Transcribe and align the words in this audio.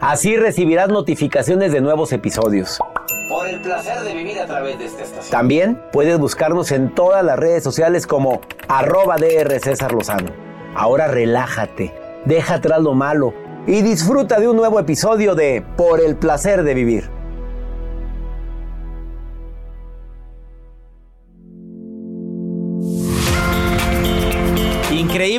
Así 0.00 0.36
recibirás 0.36 0.88
notificaciones 0.88 1.72
de 1.72 1.80
nuevos 1.80 2.12
episodios. 2.12 2.78
Por 3.28 3.48
el 3.48 3.60
placer 3.60 4.00
de 4.00 4.14
vivir 4.14 4.38
a 4.38 4.46
través 4.46 4.78
de 4.78 4.86
esta 4.86 5.02
estación. 5.02 5.30
También 5.30 5.82
puedes 5.92 6.18
buscarnos 6.18 6.72
en 6.72 6.94
todas 6.94 7.24
las 7.24 7.38
redes 7.38 7.62
sociales 7.62 8.06
como 8.06 8.40
arroba 8.68 9.16
DR 9.16 9.58
César 9.60 9.92
Lozano. 9.92 10.30
Ahora 10.74 11.08
relájate, 11.08 11.94
deja 12.24 12.54
atrás 12.54 12.80
lo 12.82 12.94
malo 12.94 13.32
y 13.66 13.82
disfruta 13.82 14.40
de 14.40 14.48
un 14.48 14.56
nuevo 14.56 14.78
episodio 14.78 15.34
de 15.34 15.64
Por 15.76 16.00
el 16.00 16.16
placer 16.16 16.64
de 16.64 16.74
vivir. 16.74 17.10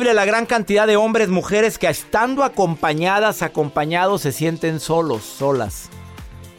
Increíble 0.06 0.22
la 0.22 0.32
gran 0.32 0.46
cantidad 0.46 0.86
de 0.86 0.94
hombres, 0.94 1.30
mujeres 1.30 1.78
que 1.78 1.88
estando 1.88 2.44
acompañadas, 2.44 3.42
acompañados, 3.42 4.22
se 4.22 4.30
sienten 4.30 4.78
solos, 4.78 5.24
solas. 5.24 5.88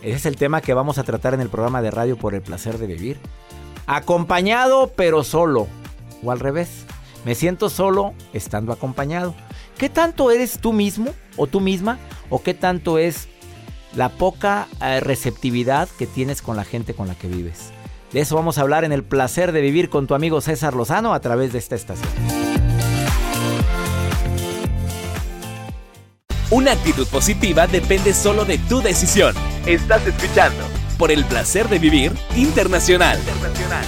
Ese 0.02 0.18
es 0.18 0.25
el 0.25 0.35
tema 0.35 0.59
que 0.59 0.74
vamos 0.74 0.97
a 0.97 1.06
tratar 1.06 1.34
en 1.34 1.40
el 1.40 1.47
programa 1.47 1.81
de 1.81 1.90
radio 1.90 2.18
por 2.18 2.35
el 2.35 2.41
placer 2.41 2.78
de 2.78 2.88
vivir. 2.88 3.18
Acompañado 3.85 4.91
pero 4.97 5.24
solo. 5.24 5.68
O 6.25 6.31
al 6.34 6.41
revés. 6.41 6.85
Me 7.24 7.35
siento 7.35 7.69
solo 7.69 8.13
estando 8.34 8.74
acompañado. 8.74 9.34
¿Qué 9.78 9.88
tanto 9.88 10.29
eres 10.29 10.59
tú 10.59 10.74
mismo 10.74 11.14
o 11.38 11.47
tú 11.47 11.62
misma? 11.62 12.00
¿O 12.29 12.44
qué 12.44 12.53
tanto 12.53 12.97
es 12.97 13.29
la 13.96 14.09
poca 14.09 14.68
eh, 14.81 15.00
receptividad 15.00 15.88
que 15.97 16.06
tienes 16.06 16.41
con 16.41 16.58
la 16.58 16.66
gente 16.66 16.94
con 16.94 17.08
la 17.08 17.16
que 17.16 17.29
vives? 17.29 17.72
De 18.12 18.19
eso 18.19 18.35
vamos 18.35 18.58
a 18.58 18.62
hablar 18.64 18.84
en 18.84 18.91
el 18.91 19.06
placer 19.06 19.53
de 19.53 19.62
vivir 19.62 19.90
con 19.90 20.06
tu 20.06 20.16
amigo 20.16 20.41
César 20.41 20.74
Lozano 20.74 21.14
a 21.14 21.22
través 21.22 21.53
de 21.53 21.59
esta 21.59 21.75
estación. 21.75 22.47
Una 26.50 26.72
actitud 26.72 27.06
positiva 27.08 27.68
depende 27.68 28.13
solo 28.13 28.46
de 28.46 28.58
tu 28.58 28.81
decisión. 28.81 29.35
Estás 29.66 30.08
escuchando 30.08 30.63
por 30.97 31.12
el 31.12 31.25
placer 31.25 31.68
de 31.68 31.78
vivir 31.78 32.13
internacional. 32.38 33.19
internacional. 33.19 33.84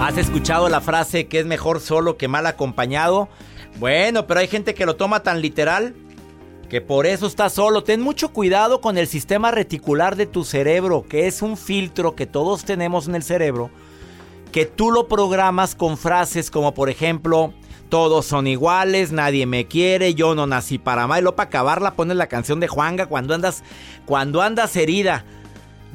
¿Has 0.00 0.16
escuchado 0.18 0.68
la 0.68 0.80
frase 0.80 1.26
que 1.26 1.40
es 1.40 1.46
mejor 1.46 1.80
solo 1.80 2.16
que 2.16 2.28
mal 2.28 2.46
acompañado? 2.46 3.28
Bueno, 3.80 4.28
pero 4.28 4.38
hay 4.38 4.46
gente 4.46 4.74
que 4.74 4.86
lo 4.86 4.94
toma 4.94 5.24
tan 5.24 5.42
literal 5.42 5.96
que 6.68 6.80
por 6.80 7.06
eso 7.06 7.26
estás 7.26 7.54
solo. 7.54 7.82
Ten 7.82 8.00
mucho 8.00 8.30
cuidado 8.30 8.80
con 8.80 8.98
el 8.98 9.06
sistema 9.06 9.50
reticular 9.50 10.16
de 10.16 10.26
tu 10.26 10.44
cerebro, 10.44 11.04
que 11.08 11.26
es 11.26 11.42
un 11.42 11.56
filtro 11.56 12.14
que 12.14 12.26
todos 12.26 12.64
tenemos 12.64 13.08
en 13.08 13.14
el 13.14 13.22
cerebro, 13.22 13.70
que 14.52 14.66
tú 14.66 14.90
lo 14.90 15.08
programas 15.08 15.74
con 15.74 15.96
frases 15.96 16.50
como 16.50 16.74
por 16.74 16.90
ejemplo, 16.90 17.52
todos 17.88 18.26
son 18.26 18.46
iguales, 18.46 19.12
nadie 19.12 19.46
me 19.46 19.66
quiere, 19.66 20.14
yo 20.14 20.34
no 20.34 20.46
nací 20.46 20.78
para 20.78 21.04
amar. 21.04 21.20
Y 21.20 21.22
luego 21.22 21.36
para 21.36 21.48
acabarla 21.48 21.94
pones 21.94 22.16
la 22.16 22.26
canción 22.26 22.60
de 22.60 22.68
Juanga 22.68 23.06
cuando 23.06 23.34
andas, 23.34 23.62
cuando 24.04 24.42
andas 24.42 24.76
herida. 24.76 25.24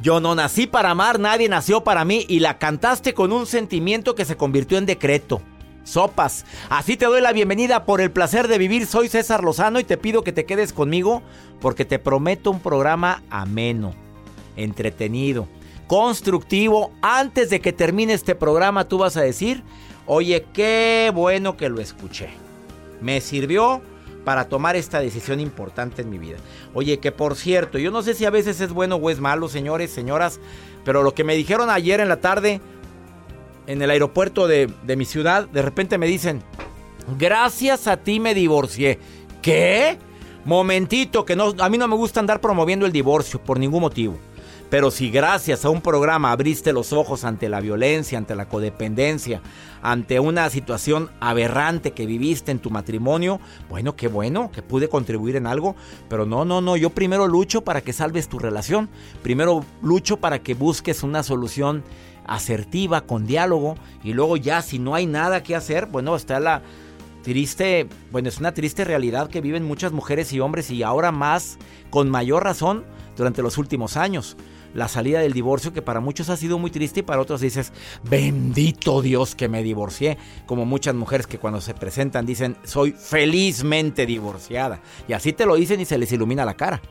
Yo 0.02 0.20
no 0.20 0.34
nací 0.34 0.66
para 0.66 0.90
amar, 0.90 1.20
nadie 1.20 1.48
nació 1.48 1.84
para 1.84 2.04
mí 2.04 2.26
y 2.28 2.40
la 2.40 2.58
cantaste 2.58 3.14
con 3.14 3.32
un 3.32 3.46
sentimiento 3.46 4.16
que 4.16 4.26
se 4.26 4.36
convirtió 4.36 4.80
en 4.80 4.88
decreto. 4.88 5.42
Sopas, 5.84 6.46
así 6.70 6.96
te 6.96 7.06
doy 7.06 7.20
la 7.20 7.34
bienvenida 7.34 7.86
por 7.86 8.00
el 8.00 8.10
placer 8.10 8.48
de 8.48 8.58
vivir. 8.58 8.88
Soy 8.88 9.10
César 9.10 9.44
Lozano 9.44 9.80
y 9.80 9.84
te 9.84 9.98
pido 9.98 10.24
que 10.24 10.32
te 10.32 10.46
quedes 10.46 10.72
conmigo 10.72 11.22
porque 11.60 11.84
te 11.84 12.00
prometo 12.00 12.52
un 12.52 12.62
programa 12.62 13.22
ameno, 13.30 13.94
entretenido, 14.56 15.48
constructivo. 15.88 16.94
Antes 17.02 17.50
de 17.50 17.60
que 17.60 17.74
termine 17.74 18.14
este 18.14 18.34
programa 18.34 18.88
tú 18.88 18.98
vas 18.98 19.18
a 19.18 19.22
decir, 19.22 19.62
oye, 20.06 20.46
qué 20.54 21.12
bueno 21.14 21.58
que 21.58 21.68
lo 21.68 21.82
escuché. 21.82 22.30
Me 23.02 23.20
sirvió 23.20 23.82
para 24.24 24.48
tomar 24.48 24.78
esta 24.78 25.02
decisión 25.02 25.42
importante 25.42 26.02
en 26.02 26.10
mi 26.10 26.18
vida. 26.18 26.38
Oye, 26.74 27.00
que 27.00 27.12
por 27.12 27.36
cierto, 27.36 27.78
yo 27.78 27.92
no 27.92 28.04
sé 28.04 28.14
si 28.14 28.24
a 28.24 28.30
veces 28.30 28.62
es 28.62 28.72
bueno 28.72 28.96
o 28.96 29.10
es 29.10 29.20
malo, 29.20 29.50
señores, 29.50 29.92
señoras, 29.92 30.40
pero 30.86 31.04
lo 31.04 31.14
que 31.14 31.26
me 31.26 31.36
dijeron 31.36 31.70
ayer 31.70 32.00
en 32.00 32.08
la 32.08 32.22
tarde 32.22 32.62
en 33.68 33.82
el 33.82 33.90
aeropuerto 33.90 34.48
de, 34.48 34.72
de 34.84 34.96
mi 34.96 35.06
ciudad, 35.06 35.48
de 35.48 35.62
repente 35.62 35.98
me 35.98 36.08
dicen, 36.08 36.42
gracias 37.18 37.88
a 37.88 37.98
ti 37.98 38.20
me 38.20 38.34
divorcié. 38.34 39.00
¿Qué? 39.42 39.98
Momentito, 40.46 41.26
que 41.26 41.36
no, 41.36 41.54
a 41.60 41.70
mí 41.70 41.78
no 41.78 41.88
me 41.88 41.96
gusta 41.96 42.20
andar 42.20 42.42
promoviendo 42.42 42.86
el 42.86 42.92
divorcio 42.92 43.42
por 43.42 43.60
ningún 43.60 43.82
motivo. 43.82 44.18
Pero 44.70 44.90
si 44.90 45.12
gracias 45.12 45.66
a 45.66 45.70
un 45.70 45.82
programa 45.82 46.32
abriste 46.32 46.74
los 46.74 46.94
ojos 46.94 47.26
ante 47.26 47.48
la 47.48 47.62
violencia, 47.62 48.18
ante 48.18 48.34
la 48.34 48.50
codependencia, 48.50 49.40
ante 49.84 50.20
una 50.20 50.50
situación 50.50 51.12
aberrante 51.20 51.92
que 51.92 52.08
viviste 52.08 52.52
en 52.52 52.58
tu 52.58 52.72
matrimonio, 52.72 53.40
bueno, 53.70 53.96
qué 53.96 54.08
bueno 54.08 54.50
que 54.52 54.64
pude 54.64 54.90
contribuir 54.90 55.36
en 55.36 55.46
algo, 55.46 55.76
pero 56.10 56.26
no, 56.26 56.44
no, 56.44 56.60
no, 56.60 56.76
yo 56.76 56.90
primero 56.90 57.28
lucho 57.28 57.62
para 57.62 57.82
que 57.82 57.94
salves 57.94 58.28
tu 58.28 58.40
relación, 58.40 58.90
primero 59.22 59.64
lucho 59.84 60.18
para 60.18 60.40
que 60.40 60.56
busques 60.56 61.04
una 61.04 61.22
solución 61.22 61.84
asertiva, 62.26 63.02
con 63.02 63.26
diálogo, 63.26 63.76
y 64.04 64.14
luego 64.14 64.38
ya 64.38 64.62
si 64.62 64.80
no 64.80 64.96
hay 64.96 65.06
nada 65.06 65.44
que 65.44 65.56
hacer, 65.56 65.88
bueno, 65.88 66.16
está 66.16 66.40
la 66.40 66.62
triste, 67.24 67.88
bueno, 68.12 68.30
es 68.30 68.40
una 68.40 68.54
triste 68.54 68.84
realidad 68.84 69.30
que 69.30 69.42
viven 69.42 69.64
muchas 69.64 69.92
mujeres 69.92 70.34
y 70.34 70.40
hombres 70.40 70.70
y 70.70 70.84
ahora 70.84 71.12
más, 71.12 71.58
con 71.90 72.10
mayor 72.10 72.44
razón, 72.44 72.84
durante 73.16 73.42
los 73.42 73.58
últimos 73.58 73.98
años. 73.98 74.36
La 74.74 74.88
salida 74.88 75.20
del 75.20 75.34
divorcio, 75.34 75.74
que 75.74 75.82
para 75.82 76.00
muchos 76.00 76.30
ha 76.30 76.38
sido 76.38 76.58
muy 76.58 76.72
triste 76.72 77.02
y 77.02 77.04
para 77.04 77.22
otros 77.22 77.42
dices, 77.42 77.72
bendito 78.04 79.02
Dios 79.02 79.36
que 79.36 79.48
me 79.48 79.64
divorcié. 79.64 80.18
Como 80.46 80.66
muchas 80.66 80.96
mujeres 80.96 81.28
que 81.28 81.40
cuando 81.40 81.62
se 81.62 81.74
presentan 81.74 82.26
dicen, 82.26 82.58
soy 82.64 82.92
felizmente 82.92 84.06
divorciada. 84.06 84.82
Y 85.08 85.14
así 85.14 85.34
te 85.34 85.46
lo 85.46 85.56
dicen 85.56 85.80
y 85.82 85.86
se 85.86 85.98
les 85.98 86.12
ilumina 86.12 86.46
la 86.46 86.56
cara. 86.56 86.82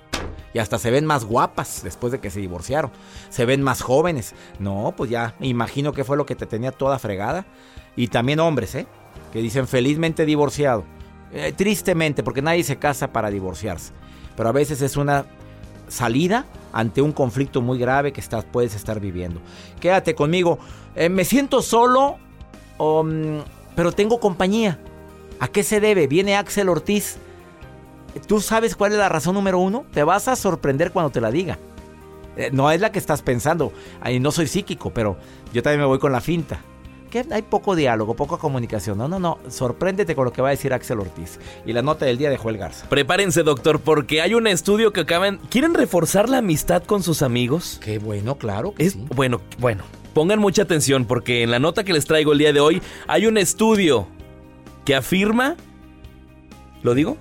Y 0.54 0.58
hasta 0.58 0.78
se 0.78 0.90
ven 0.90 1.06
más 1.06 1.24
guapas 1.24 1.82
después 1.82 2.12
de 2.12 2.20
que 2.20 2.30
se 2.30 2.40
divorciaron. 2.40 2.90
Se 3.30 3.44
ven 3.46 3.62
más 3.62 3.80
jóvenes. 3.82 4.34
No, 4.58 4.94
pues 4.96 5.10
ya 5.10 5.34
imagino 5.40 5.92
que 5.92 6.04
fue 6.04 6.16
lo 6.16 6.26
que 6.26 6.36
te 6.36 6.46
tenía 6.46 6.72
toda 6.72 6.98
fregada. 6.98 7.46
Y 7.96 8.08
también 8.08 8.40
hombres, 8.40 8.74
¿eh? 8.74 8.86
Que 9.32 9.40
dicen 9.40 9.66
felizmente 9.66 10.26
divorciado. 10.26 10.84
Eh, 11.32 11.52
tristemente, 11.56 12.22
porque 12.22 12.42
nadie 12.42 12.62
se 12.64 12.76
casa 12.76 13.12
para 13.12 13.30
divorciarse. 13.30 13.92
Pero 14.36 14.48
a 14.48 14.52
veces 14.52 14.82
es 14.82 14.96
una 14.96 15.24
salida 15.92 16.46
ante 16.72 17.02
un 17.02 17.12
conflicto 17.12 17.60
muy 17.60 17.78
grave 17.78 18.12
que 18.12 18.20
estás, 18.20 18.44
puedes 18.44 18.74
estar 18.74 18.98
viviendo. 18.98 19.40
Quédate 19.80 20.14
conmigo. 20.14 20.58
Eh, 20.96 21.08
me 21.08 21.24
siento 21.24 21.62
solo, 21.62 22.16
um, 22.78 23.42
pero 23.76 23.92
tengo 23.92 24.18
compañía. 24.18 24.78
¿A 25.38 25.48
qué 25.48 25.62
se 25.62 25.80
debe? 25.80 26.06
Viene 26.06 26.36
Axel 26.36 26.68
Ortiz. 26.68 27.18
¿Tú 28.26 28.40
sabes 28.40 28.76
cuál 28.76 28.92
es 28.92 28.98
la 28.98 29.08
razón 29.08 29.34
número 29.34 29.58
uno? 29.58 29.84
Te 29.92 30.02
vas 30.02 30.28
a 30.28 30.36
sorprender 30.36 30.92
cuando 30.92 31.10
te 31.10 31.20
la 31.20 31.30
diga. 31.30 31.58
Eh, 32.36 32.50
no 32.52 32.70
es 32.70 32.80
la 32.80 32.92
que 32.92 32.98
estás 32.98 33.22
pensando. 33.22 33.72
Ay, 34.00 34.20
no 34.20 34.32
soy 34.32 34.46
psíquico, 34.46 34.90
pero 34.90 35.16
yo 35.52 35.62
también 35.62 35.80
me 35.80 35.86
voy 35.86 35.98
con 35.98 36.12
la 36.12 36.20
finta. 36.20 36.60
Hay 37.30 37.42
poco 37.42 37.76
diálogo, 37.76 38.14
poca 38.14 38.36
comunicación. 38.36 38.98
No, 38.98 39.08
no, 39.08 39.18
no. 39.18 39.38
Sorpréndete 39.48 40.14
con 40.14 40.24
lo 40.24 40.32
que 40.32 40.42
va 40.42 40.48
a 40.48 40.50
decir 40.52 40.72
Axel 40.72 41.00
Ortiz. 41.00 41.38
Y 41.66 41.72
la 41.72 41.82
nota 41.82 42.06
del 42.06 42.18
día 42.18 42.30
de 42.30 42.36
Joel 42.36 42.58
Garza. 42.58 42.88
Prepárense, 42.88 43.42
doctor, 43.42 43.80
porque 43.80 44.22
hay 44.22 44.34
un 44.34 44.46
estudio 44.46 44.92
que 44.92 45.00
acaban. 45.00 45.38
¿Quieren 45.50 45.74
reforzar 45.74 46.28
la 46.28 46.38
amistad 46.38 46.82
con 46.84 47.02
sus 47.02 47.22
amigos? 47.22 47.78
Qué 47.82 47.98
bueno, 47.98 48.36
claro 48.36 48.74
que 48.74 48.84
Es 48.84 48.92
sí. 48.94 49.04
bueno, 49.14 49.40
bueno. 49.58 49.84
Pongan 50.14 50.38
mucha 50.40 50.62
atención 50.62 51.06
porque 51.06 51.42
en 51.42 51.50
la 51.50 51.58
nota 51.58 51.84
que 51.84 51.92
les 51.94 52.04
traigo 52.04 52.32
el 52.32 52.38
día 52.38 52.52
de 52.52 52.60
hoy 52.60 52.82
hay 53.06 53.26
un 53.26 53.38
estudio 53.38 54.06
que 54.84 54.94
afirma. 54.94 55.56
¿Lo 56.82 56.94
digo? 56.94 57.16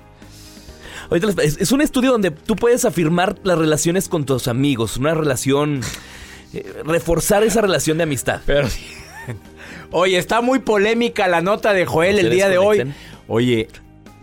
Es 1.12 1.72
un 1.74 1.82
estudio 1.82 2.12
donde 2.12 2.32
tú 2.32 2.56
puedes 2.56 2.86
afirmar 2.86 3.36
las 3.44 3.58
relaciones 3.58 4.08
con 4.08 4.26
tus 4.26 4.48
amigos, 4.48 4.96
una 4.98 5.14
relación. 5.14 5.82
eh, 6.54 6.74
reforzar 6.86 7.44
esa 7.44 7.62
relación 7.62 7.98
de 7.98 8.04
amistad. 8.04 8.42
Pero 8.46 8.70
sí. 8.70 8.82
Oye, 9.92 10.18
está 10.18 10.42
muy 10.42 10.60
polémica 10.60 11.28
la 11.28 11.42
nota 11.42 11.74
de 11.74 11.86
Joel 11.86 12.20
el 12.20 12.30
día 12.30 12.48
de 12.50 12.58
hoy. 12.58 12.94
Oye, 13.28 13.68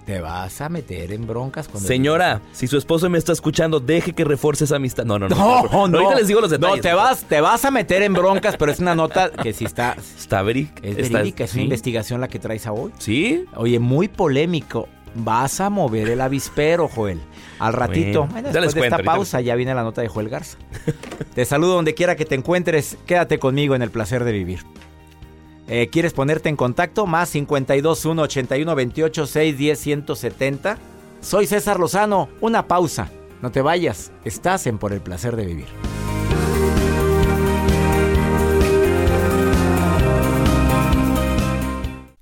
¿te 0.06 0.20
vas 0.20 0.60
a 0.62 0.68
meter 0.70 1.12
en 1.12 1.26
broncas 1.26 1.68
con 1.68 1.80
Señora, 1.80 2.40
si 2.52 2.66
su 2.66 2.78
esposo 2.78 3.10
me 3.10 3.18
está 3.18 3.32
escuchando, 3.32 3.78
deje 3.78 4.14
que 4.14 4.24
refuerce 4.24 4.64
esa 4.64 4.76
amistad. 4.76 5.04
No, 5.04 5.18
no, 5.18 5.28
no. 5.28 5.36
No, 5.36 5.62
no. 5.88 5.98
Ahorita 5.98 6.14
les 6.16 6.26
digo 6.28 6.40
los 6.40 6.50
detalles. 6.50 6.76
No, 6.76 6.82
te 6.82 6.94
vas, 6.94 7.24
te 7.24 7.40
vas 7.42 7.64
a 7.66 7.70
meter 7.70 8.02
en 8.02 8.14
broncas, 8.14 8.56
pero 8.56 8.72
es 8.72 8.78
una 8.80 8.94
nota 8.94 9.30
que 9.30 9.52
sí 9.52 9.66
está. 9.66 9.94
Está 10.18 10.40
verídica. 10.42 10.80
Es 10.82 11.10
verídica, 11.12 11.44
es 11.44 11.52
una 11.52 11.60
sí. 11.60 11.64
investigación 11.64 12.20
la 12.22 12.28
que 12.28 12.38
traes 12.38 12.66
a 12.66 12.72
hoy. 12.72 12.92
¿Sí? 12.98 13.44
Oye, 13.54 13.78
muy 13.78 14.08
polémico. 14.08 14.88
Vas 15.14 15.60
a 15.60 15.68
mover 15.70 16.10
el 16.10 16.20
avispero, 16.20 16.86
Joel. 16.86 17.20
Al 17.58 17.72
ratito, 17.72 18.20
Bueno, 18.20 18.32
bueno, 18.32 18.52
ya 18.52 18.60
les 18.60 18.68
después 18.68 18.74
de 18.74 18.80
cuento, 18.80 18.96
esta 18.96 19.02
les- 19.02 19.16
pausa, 19.16 19.40
ya 19.40 19.54
viene 19.54 19.74
la 19.74 19.82
nota 19.82 20.00
de 20.00 20.08
Joel 20.08 20.28
Garza. 20.28 20.58
te 21.34 21.44
saludo 21.44 21.74
donde 21.74 21.94
quiera 21.94 22.14
que 22.14 22.24
te 22.24 22.34
encuentres. 22.34 22.96
Quédate 23.06 23.38
conmigo 23.38 23.74
en 23.74 23.82
el 23.82 23.90
placer 23.90 24.22
de 24.24 24.32
vivir. 24.32 24.60
Eh, 25.68 25.88
¿Quieres 25.90 26.14
ponerte 26.14 26.48
en 26.48 26.56
contacto? 26.56 27.06
Más 27.06 27.28
52 27.28 28.04
1 28.06 28.22
81 28.22 28.74
28 28.74 29.26
6 29.26 29.58
10 29.58 29.78
170. 29.78 30.78
Soy 31.20 31.46
César 31.46 31.78
Lozano. 31.78 32.28
Una 32.40 32.66
pausa. 32.66 33.10
No 33.42 33.52
te 33.52 33.60
vayas. 33.60 34.10
Estás 34.24 34.66
en 34.66 34.78
Por 34.78 34.92
el 34.92 35.00
placer 35.00 35.36
de 35.36 35.44
vivir. 35.44 35.66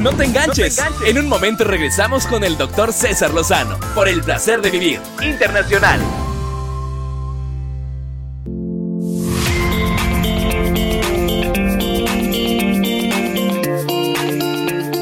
No 0.00 0.12
te 0.12 0.24
enganches. 0.24 0.80
En 1.04 1.18
un 1.18 1.28
momento 1.28 1.64
regresamos 1.64 2.26
con 2.26 2.44
el 2.44 2.56
doctor 2.56 2.92
César 2.92 3.32
Lozano 3.32 3.78
por 3.94 4.08
el 4.08 4.22
placer 4.22 4.60
de 4.60 4.70
vivir 4.70 5.00
internacional. 5.22 6.00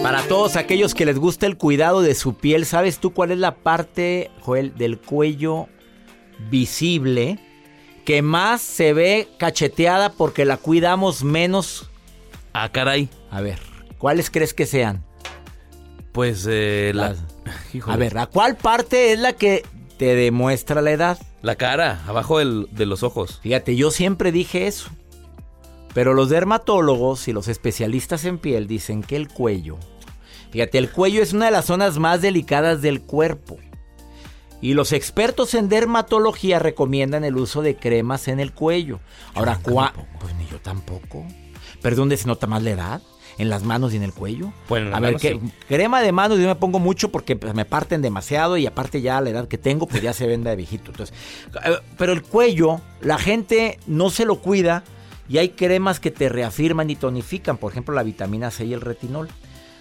Para 0.02 0.22
todos 0.28 0.56
aquellos 0.56 0.94
que 0.94 1.06
les 1.06 1.18
gusta 1.18 1.46
el 1.46 1.56
cuidado 1.56 2.00
de 2.00 2.14
su 2.14 2.34
piel, 2.34 2.66
¿sabes 2.66 2.98
tú 2.98 3.12
cuál 3.12 3.32
es 3.32 3.38
la 3.38 3.56
parte, 3.56 4.30
Joel, 4.40 4.76
del 4.76 4.98
cuello 4.98 5.68
visible 6.50 7.38
que 8.04 8.22
más 8.22 8.62
se 8.62 8.92
ve 8.92 9.28
cacheteada 9.38 10.12
porque 10.12 10.44
la 10.44 10.56
cuidamos 10.56 11.24
menos? 11.24 11.90
Ah, 12.52 12.68
caray. 12.70 13.08
A 13.30 13.40
ver, 13.40 13.58
¿cuáles 14.04 14.28
crees 14.30 14.52
que 14.52 14.66
sean? 14.66 15.02
Pues 16.12 16.46
eh, 16.46 16.92
la, 16.94 17.08
Las-. 17.08 17.24
A 17.88 17.96
ver, 17.96 18.18
¿a 18.18 18.26
cuál 18.26 18.54
parte 18.54 19.14
es 19.14 19.18
la 19.18 19.32
que 19.32 19.64
te 19.96 20.14
demuestra 20.14 20.82
la 20.82 20.90
edad? 20.90 21.18
la 21.40 21.56
cara, 21.56 22.02
abajo 22.06 22.38
del- 22.38 22.68
de 22.70 22.84
los 22.84 23.02
ojos. 23.02 23.40
Fíjate, 23.42 23.76
yo 23.76 23.90
siempre 23.90 24.30
dije 24.30 24.66
eso. 24.66 24.90
Pero 25.94 26.12
los 26.12 26.28
dermatólogos 26.28 27.28
y 27.28 27.32
los 27.32 27.48
especialistas 27.48 28.26
en 28.26 28.36
piel 28.36 28.66
dicen 28.66 29.02
que 29.02 29.16
el 29.16 29.28
cuello, 29.28 29.78
fíjate, 30.50 30.76
el 30.76 30.90
cuello 30.90 31.22
es 31.22 31.32
una 31.32 31.46
de 31.46 31.52
las 31.52 31.64
zonas 31.64 31.98
más 31.98 32.20
delicadas 32.20 32.82
del 32.82 33.00
cuerpo. 33.00 33.56
Y 34.60 34.74
los 34.74 34.92
expertos 34.92 35.54
en 35.54 35.70
dermatología 35.70 36.58
recomiendan 36.58 37.24
el 37.24 37.38
uso 37.38 37.62
de 37.62 37.76
cremas 37.76 38.28
en 38.28 38.38
el 38.38 38.52
cuello. 38.52 39.00
Ahora, 39.34 39.58
¿cuál? 39.62 39.92
Pues 40.20 40.34
ni 40.34 40.46
yo 40.48 40.58
tampoco. 40.60 41.24
¿Pero 41.80 41.96
dónde 41.96 42.18
se 42.18 42.26
nota 42.26 42.46
más 42.46 42.62
la 42.62 42.70
edad? 42.70 43.02
¿En 43.38 43.48
las 43.50 43.64
manos 43.64 43.92
y 43.92 43.96
en 43.96 44.02
el 44.04 44.12
cuello? 44.12 44.52
Bueno, 44.68 44.88
a 44.94 45.00
ver, 45.00 45.12
manos, 45.14 45.22
¿qué- 45.22 45.32
sí. 45.42 45.52
crema 45.68 46.00
de 46.02 46.12
manos 46.12 46.38
yo 46.38 46.46
me 46.46 46.54
pongo 46.54 46.78
mucho 46.78 47.10
porque 47.10 47.34
pues, 47.36 47.54
me 47.54 47.64
parten 47.64 48.00
demasiado 48.02 48.56
y 48.56 48.66
aparte 48.66 49.00
ya 49.00 49.20
la 49.20 49.30
edad 49.30 49.48
que 49.48 49.58
tengo 49.58 49.86
pues 49.88 50.02
ya 50.02 50.12
se 50.12 50.26
venda 50.26 50.50
de 50.50 50.56
viejito. 50.56 50.90
Entonces, 50.92 51.16
eh, 51.64 51.76
pero 51.98 52.12
el 52.12 52.22
cuello, 52.22 52.80
la 53.00 53.18
gente 53.18 53.78
no 53.86 54.10
se 54.10 54.24
lo 54.24 54.36
cuida 54.40 54.84
y 55.28 55.38
hay 55.38 55.48
cremas 55.50 56.00
que 56.00 56.10
te 56.10 56.28
reafirman 56.28 56.90
y 56.90 56.96
tonifican, 56.96 57.56
por 57.56 57.72
ejemplo 57.72 57.94
la 57.94 58.02
vitamina 58.02 58.50
C 58.50 58.64
y 58.66 58.72
el 58.72 58.80
retinol. 58.80 59.28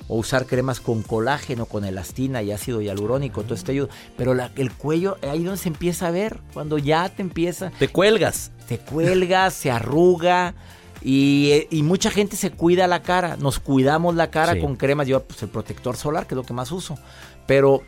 o 0.10 0.18
usar 0.18 0.46
cremas 0.48 0.82
con 0.82 1.02
colágeno, 1.02 1.66
con 1.66 1.86
elastina 1.86 2.42
y 2.44 2.52
ácido 2.52 2.82
hialurónico, 2.82 3.44
todo 3.44 3.54
esto 3.54 3.72
ayuda. 3.72 3.88
Pero 4.18 4.34
la- 4.34 4.52
el 4.58 4.70
cuello, 4.74 5.18
ahí 5.22 5.44
donde 5.46 5.58
se 5.62 5.70
empieza 5.70 6.08
a 6.08 6.12
ver, 6.12 6.42
cuando 6.54 6.78
ya 6.78 7.08
te 7.08 7.22
empieza, 7.22 7.72
Te 7.80 7.88
cuelgas. 7.88 8.52
te 8.68 8.80
cuelga, 8.80 9.50
se 9.50 9.72
arruga 9.72 10.56
y, 11.04 11.52
eh, 11.52 11.68
y 11.70 11.84
mucha 11.84 12.10
gente 12.10 12.36
se 12.36 12.52
cuida 12.52 12.88
la 12.88 13.02
cara. 13.02 13.36
Nos 13.38 13.60
cuidamos 13.60 14.16
la 14.16 14.32
cara 14.32 14.54
Sí. 14.54 14.60
con 14.62 14.76
cremas. 14.76 15.08
Yo, 15.08 15.24
pues 15.24 15.42
el 15.44 15.50
protector 15.50 15.98
solar, 15.98 16.28
que 16.28 16.34
es 16.34 16.38
lo 16.38 16.44
que 16.44 16.54
más 16.54 16.72
uso. 16.72 16.98
Pero 17.46 17.82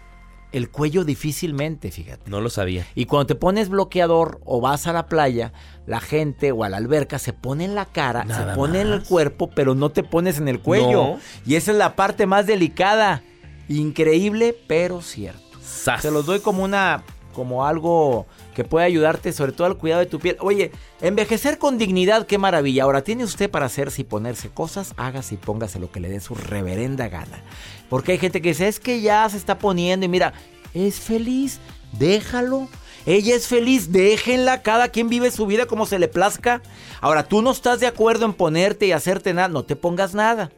el 0.52 0.70
cuello 0.70 1.04
difícilmente, 1.04 1.92
fíjate. 1.92 2.30
No 2.30 2.40
lo 2.42 2.50
sabía. 2.50 2.86
Y 2.96 3.06
cuando 3.06 3.28
te 3.28 3.36
pones 3.36 3.70
bloqueador 3.70 4.40
o 4.46 4.62
vas 4.62 4.88
a 4.88 4.94
la 4.94 5.08
playa, 5.08 5.52
la 5.86 6.00
gente 6.00 6.52
o 6.52 6.64
a 6.64 6.70
la 6.70 6.78
alberca 6.78 7.20
se 7.20 7.34
pone 7.34 7.66
en 7.66 7.76
la 7.76 7.86
cara, 7.86 8.24
Nada 8.24 8.52
se 8.52 8.56
pone 8.56 8.82
en 8.82 8.88
el 8.88 9.04
cuerpo, 9.04 9.50
pero 9.54 9.76
no 9.76 9.90
te 9.92 10.04
pones 10.04 10.38
en 10.38 10.48
el 10.48 10.60
cuello. 10.62 10.92
No. 11.04 11.20
Y 11.46 11.56
esa 11.56 11.72
es 11.72 11.78
la 11.78 11.96
parte 11.96 12.26
más 12.26 12.46
delicada. 12.48 13.22
Increíble, 13.70 14.56
pero 14.68 15.02
cierto. 15.02 15.42
Sas. 15.62 16.02
Se 16.02 16.12
los 16.12 16.26
doy 16.26 16.40
como 16.40 16.64
una 16.64 17.04
como 17.34 17.66
algo 17.66 18.26
que 18.56 18.64
puede 18.64 18.88
ayudarte 18.88 19.34
sobre 19.34 19.52
todo 19.52 19.68
al 19.68 19.78
cuidado 19.78 20.00
de 20.00 20.08
tu 20.08 20.18
piel. 20.18 20.38
Oye, 20.40 20.72
envejecer 21.02 21.60
con 21.60 21.78
dignidad, 21.78 22.26
qué 22.26 22.40
maravilla. 22.40 22.84
Ahora 22.84 23.04
tiene 23.04 23.24
usted 23.24 23.52
para 23.52 23.68
hacerse 23.68 24.02
y 24.02 24.06
ponerse 24.06 24.50
cosas, 24.50 24.94
hágase 24.98 25.36
y 25.36 25.38
póngase 25.38 25.80
lo 25.80 25.92
que 25.92 26.00
le 26.00 26.10
dé 26.10 26.20
su 26.20 26.34
reverenda 26.34 27.10
gana. 27.10 27.44
Porque 27.90 28.14
hay 28.14 28.18
gente 28.18 28.42
que 28.42 28.50
dice, 28.50 28.68
es 28.68 28.80
que 28.80 29.02
ya 29.02 29.30
se 29.30 29.38
está 29.38 29.60
poniendo 29.60 30.06
y 30.06 30.10
mira, 30.10 30.34
es 30.74 31.00
feliz, 31.00 31.60
déjalo. 32.00 32.68
Ella 33.06 33.36
es 33.36 33.48
feliz, 33.48 33.92
déjenla, 33.92 34.64
cada 34.64 34.88
quien 34.88 35.10
vive 35.10 35.30
su 35.30 35.46
vida 35.46 35.68
como 35.68 35.86
se 35.86 36.00
le 36.00 36.08
plazca. 36.08 36.64
Ahora, 37.02 37.28
tú 37.28 37.44
no 37.44 37.52
estás 37.52 37.80
de 37.80 37.86
acuerdo 37.86 38.26
en 38.26 38.34
ponerte 38.34 38.88
y 38.88 38.94
hacerte 38.94 39.34
nada, 39.34 39.48
no 39.48 39.64
te 39.64 39.76
pongas 39.76 40.16
nada. 40.16 40.50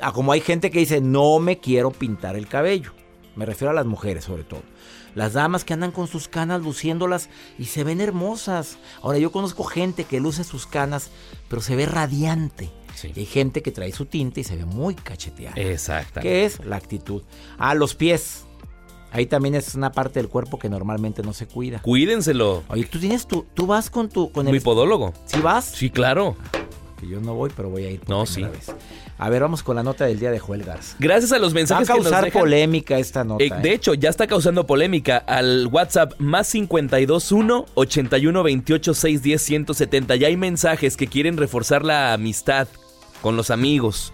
Ah, 0.00 0.12
como 0.12 0.32
hay 0.32 0.40
gente 0.40 0.70
que 0.70 0.78
dice, 0.78 1.02
no 1.02 1.40
me 1.40 1.58
quiero 1.58 1.90
pintar 1.90 2.36
el 2.36 2.46
cabello. 2.46 2.92
Me 3.36 3.44
refiero 3.44 3.70
a 3.70 3.74
las 3.74 3.86
mujeres 3.86 4.24
sobre 4.24 4.44
todo. 4.44 4.62
Las 5.14 5.32
damas 5.32 5.64
que 5.64 5.74
andan 5.74 5.90
con 5.90 6.06
sus 6.06 6.28
canas 6.28 6.62
luciéndolas 6.62 7.28
y 7.58 7.66
se 7.66 7.84
ven 7.84 8.00
hermosas. 8.00 8.78
Ahora 9.02 9.18
yo 9.18 9.32
conozco 9.32 9.64
gente 9.64 10.04
que 10.04 10.20
luce 10.20 10.44
sus 10.44 10.66
canas, 10.66 11.10
pero 11.48 11.62
se 11.62 11.76
ve 11.76 11.86
radiante. 11.86 12.70
Sí. 12.94 13.12
Y 13.14 13.20
hay 13.20 13.26
gente 13.26 13.62
que 13.62 13.72
trae 13.72 13.92
su 13.92 14.06
tinte 14.06 14.40
y 14.40 14.44
se 14.44 14.56
ve 14.56 14.64
muy 14.64 14.94
cacheteada. 14.94 15.56
Exactamente. 15.56 16.28
¿Qué 16.28 16.44
es? 16.44 16.64
La 16.64 16.76
actitud. 16.76 17.22
Ah, 17.58 17.74
los 17.74 17.94
pies. 17.94 18.44
Ahí 19.12 19.26
también 19.26 19.54
es 19.56 19.74
una 19.74 19.90
parte 19.90 20.20
del 20.20 20.28
cuerpo 20.28 20.58
que 20.58 20.68
normalmente 20.68 21.22
no 21.22 21.32
se 21.32 21.46
cuida. 21.46 21.80
Cuídenselo. 21.82 22.62
Oye, 22.68 22.84
tú 22.84 23.00
tienes 23.00 23.26
tu, 23.26 23.44
tú 23.54 23.66
vas 23.66 23.90
con 23.90 24.08
tu, 24.08 24.30
con 24.30 24.46
Mi 24.46 24.52
el, 24.52 24.62
podólogo. 24.62 25.12
¿sí 25.26 25.40
vas? 25.40 25.64
Sí, 25.64 25.90
claro. 25.90 26.36
Que 27.00 27.08
yo 27.08 27.20
no 27.20 27.34
voy, 27.34 27.50
pero 27.56 27.70
voy 27.70 27.84
a 27.86 27.90
ir. 27.90 28.00
por 28.00 28.10
No, 28.10 28.24
primera 28.24 28.52
sí. 28.52 28.66
vez. 28.66 28.76
A 29.16 29.30
ver, 29.30 29.40
vamos 29.42 29.62
con 29.62 29.74
la 29.76 29.82
nota 29.82 30.04
del 30.04 30.18
día 30.18 30.30
de 30.30 30.38
Joel 30.38 30.62
Garza. 30.64 30.96
Gracias 30.98 31.32
a 31.32 31.38
los 31.38 31.48
Va 31.48 31.52
a 31.52 31.60
mensajes 31.60 31.88
que 31.88 31.94
nos 31.94 32.02
causar 32.04 32.24
dejan. 32.24 32.40
polémica 32.42 32.98
esta 32.98 33.24
nota. 33.24 33.42
Eh, 33.44 33.50
de 33.62 33.70
¿eh? 33.70 33.74
hecho, 33.74 33.94
ya 33.94 34.10
está 34.10 34.26
causando 34.26 34.66
polémica 34.66 35.16
al 35.16 35.66
WhatsApp 35.68 36.12
más 36.18 36.50
521 36.52 37.66
81 37.74 38.42
28 38.42 38.94
610 38.94 39.42
170. 39.42 40.16
Ya 40.16 40.26
hay 40.28 40.36
mensajes 40.36 40.96
que 40.96 41.06
quieren 41.06 41.36
reforzar 41.36 41.84
la 41.84 42.12
amistad 42.12 42.68
con 43.22 43.36
los 43.36 43.50
amigos. 43.50 44.12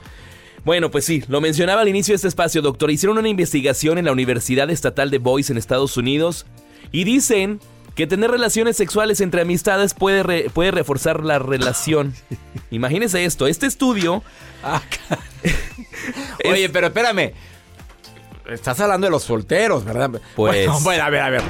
Bueno, 0.65 0.91
pues 0.91 1.05
sí, 1.05 1.23
lo 1.29 1.41
mencionaba 1.41 1.83
al 1.83 1.89
inicio 1.89 2.13
de 2.13 2.17
este 2.17 2.29
espacio, 2.29 2.61
doctor. 2.63 2.91
Hicieron 2.91 3.19
una 3.19 3.29
investigación 3.29 3.99
en 3.99 4.05
la 4.05 4.13
Universidad 4.13 4.69
Estatal 4.71 5.11
de 5.11 5.19
Boise 5.19 5.53
en 5.53 5.59
Estados 5.59 5.97
Unidos 5.97 6.47
y 6.91 7.05
dicen 7.05 7.61
que 7.97 8.07
tener 8.07 8.31
relaciones 8.31 8.77
sexuales 8.77 9.21
entre 9.21 9.41
amistades 9.43 9.95
puede, 9.95 10.23
re- 10.23 10.51
puede 10.53 10.71
reforzar 10.71 11.25
la 11.25 11.39
relación. 11.41 12.15
Imagínense 12.71 13.25
esto, 13.25 13.47
este 13.49 13.67
estudio... 13.67 14.23
es- 16.39 16.53
Oye, 16.53 16.69
pero 16.69 16.89
espérame. 16.89 17.33
Estás 18.49 18.79
hablando 18.81 19.07
de 19.09 19.11
los 19.11 19.25
solteros, 19.25 19.85
¿verdad? 19.85 20.11
Pues- 20.37 20.67
Bueno, 20.67 20.79
bueno, 20.81 21.03
a 21.05 21.11
ver, 21.11 21.21
a 21.23 21.31
ver. 21.31 21.43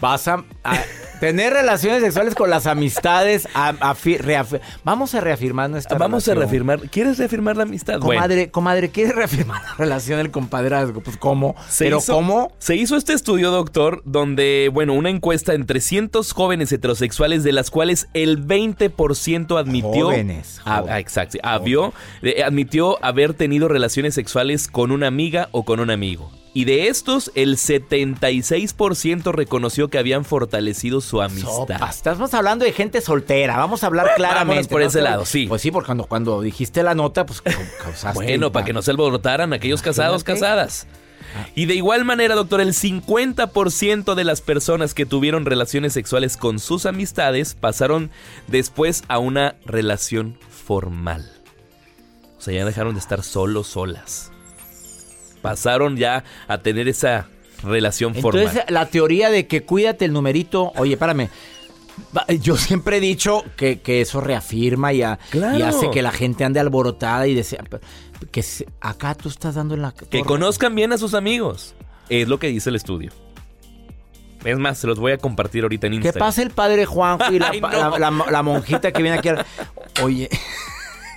Vas 0.00 0.28
a, 0.28 0.44
a 0.64 0.78
tener 1.20 1.52
relaciones 1.52 2.02
sexuales 2.02 2.34
con 2.34 2.50
las 2.50 2.66
amistades. 2.66 3.48
a- 3.54 3.74
a 3.80 3.94
fi- 3.94 4.18
reaf- 4.18 4.60
vamos 4.84 5.14
a 5.14 5.20
reafirmar 5.20 5.68
nuestra 5.70 5.98
Vamos 5.98 6.28
a 6.28 6.34
reafirmar. 6.34 6.80
¿Quieres 6.90 7.18
reafirmar 7.18 7.56
la 7.56 7.64
amistad? 7.64 7.98
Bueno. 8.00 8.20
Comadre, 8.20 8.50
comadre, 8.50 8.90
¿quieres 8.90 9.14
reafirmar 9.14 9.62
la 9.62 9.74
relación 9.76 10.18
del 10.18 10.30
compadrazgo? 10.30 11.00
Pues, 11.00 11.16
¿cómo? 11.16 11.54
Se 11.68 11.84
¿Pero 11.84 11.98
hizo- 11.98 12.12
cómo? 12.14 12.52
Se 12.58 12.76
hizo 12.76 12.96
este 12.96 13.12
estudio, 13.12 13.50
doctor, 13.50 14.02
donde, 14.04 14.70
bueno, 14.72 14.94
una 14.94 15.10
encuesta 15.10 15.54
en 15.54 15.66
300 15.66 16.32
jóvenes 16.32 16.70
heterosexuales, 16.72 17.44
de 17.44 17.52
las 17.52 17.70
cuales 17.70 18.08
el 18.14 18.38
20% 18.38 19.58
admitió. 19.58 20.06
Jóvenes, 20.06 20.60
Ah, 20.64 20.84
ah, 20.88 20.98
exacto. 21.00 21.38
avió- 21.42 21.92
eh, 22.22 22.42
admitió 22.44 23.02
haber 23.04 23.34
tenido 23.34 23.68
relaciones 23.68 24.14
sexuales 24.14 24.68
con 24.68 24.90
una 24.92 25.06
amiga 25.06 25.48
o 25.52 25.64
con 25.64 25.80
un 25.80 25.90
amigo. 25.90 26.30
Y 26.54 26.64
de 26.64 26.88
estos, 26.88 27.30
el 27.34 27.56
76% 27.56 29.32
reconoció 29.32 29.88
que 29.88 29.98
habían 29.98 30.24
fortalecido 30.24 31.00
su 31.00 31.20
amistad. 31.22 31.50
Sopa, 31.50 31.88
Estamos 31.90 32.34
hablando 32.34 32.64
de 32.64 32.72
gente 32.72 33.00
soltera. 33.00 33.56
Vamos 33.56 33.84
a 33.84 33.86
hablar 33.88 34.08
claramente. 34.16 34.48
Vámonos 34.48 34.68
por 34.68 34.80
¿no? 34.80 34.86
ese 34.86 35.00
lado, 35.02 35.24
sí. 35.24 35.46
Pues 35.46 35.62
sí, 35.62 35.70
porque 35.70 35.86
cuando, 35.86 36.04
cuando 36.06 36.40
dijiste 36.40 36.82
la 36.82 36.94
nota, 36.94 37.26
pues 37.26 37.42
ca- 37.42 37.52
causaste. 37.82 38.14
Bueno, 38.14 38.50
para 38.50 38.64
que 38.64 38.72
no 38.72 38.82
se 38.82 38.90
alborotaran 38.90 39.52
aquellos 39.52 39.82
casados, 39.82 40.24
casadas. 40.24 40.86
Y 41.54 41.66
de 41.66 41.74
igual 41.74 42.04
manera, 42.04 42.34
doctor, 42.34 42.60
el 42.60 42.72
50% 42.72 44.14
de 44.14 44.24
las 44.24 44.40
personas 44.40 44.94
que 44.94 45.04
tuvieron 45.06 45.44
relaciones 45.44 45.92
sexuales 45.92 46.36
con 46.36 46.58
sus 46.58 46.86
amistades 46.86 47.54
pasaron 47.54 48.10
después 48.46 49.04
a 49.08 49.18
una 49.18 49.54
relación 49.66 50.38
formal. 50.64 51.30
O 52.38 52.40
sea, 52.40 52.54
ya 52.54 52.64
dejaron 52.64 52.94
de 52.94 53.00
estar 53.00 53.22
solos, 53.22 53.66
solas. 53.66 54.32
Pasaron 55.42 55.96
ya 55.96 56.24
a 56.48 56.58
tener 56.58 56.88
esa 56.88 57.26
relación 57.62 58.14
Entonces, 58.16 58.48
formal. 58.50 58.64
la 58.68 58.86
teoría 58.86 59.30
de 59.30 59.46
que 59.46 59.62
cuídate 59.62 60.04
el 60.04 60.12
numerito, 60.12 60.72
oye, 60.76 60.92
espérame. 60.94 61.28
Va- 62.16 62.26
Yo 62.28 62.56
siempre 62.56 62.98
he 62.98 63.00
dicho 63.00 63.44
que, 63.56 63.80
que 63.80 64.00
eso 64.00 64.20
reafirma 64.20 64.92
y, 64.92 65.02
a- 65.02 65.18
Claro. 65.30 65.58
y 65.58 65.62
hace 65.62 65.90
que 65.90 66.00
la 66.02 66.12
gente 66.12 66.44
ande 66.44 66.60
alborotada 66.60 67.26
y 67.26 67.34
desea. 67.34 67.64
Que 68.30 68.44
acá 68.80 69.14
tú 69.16 69.28
estás 69.28 69.56
dando 69.56 69.74
en 69.74 69.82
la. 69.82 69.92
Que 69.92 70.22
conozcan 70.22 70.74
bien 70.74 70.92
a 70.92 70.98
sus 70.98 71.14
amigos. 71.14 71.74
Es 72.08 72.28
lo 72.28 72.38
que 72.38 72.46
dice 72.48 72.70
el 72.70 72.76
estudio. 72.76 73.10
Es 74.44 74.56
más, 74.56 74.78
se 74.78 74.86
los 74.86 75.00
voy 75.00 75.10
a 75.12 75.18
compartir 75.18 75.64
ahorita 75.64 75.88
en 75.88 75.94
Que 75.94 75.96
Instagram. 75.96 76.20
pase 76.28 76.42
el 76.42 76.50
padre 76.50 76.86
Juanjo 76.86 77.32
y 77.32 77.40
la, 77.40 77.48
Ay, 77.52 77.60
pa- 77.60 77.72
no. 77.72 77.98
la- 77.98 78.10
la- 78.10 78.30
la 78.30 78.42
monjita 78.42 78.92
que 78.92 79.02
viene 79.02 79.18
aquí. 79.18 79.28
a- 79.30 79.44
Oye. 80.02 80.28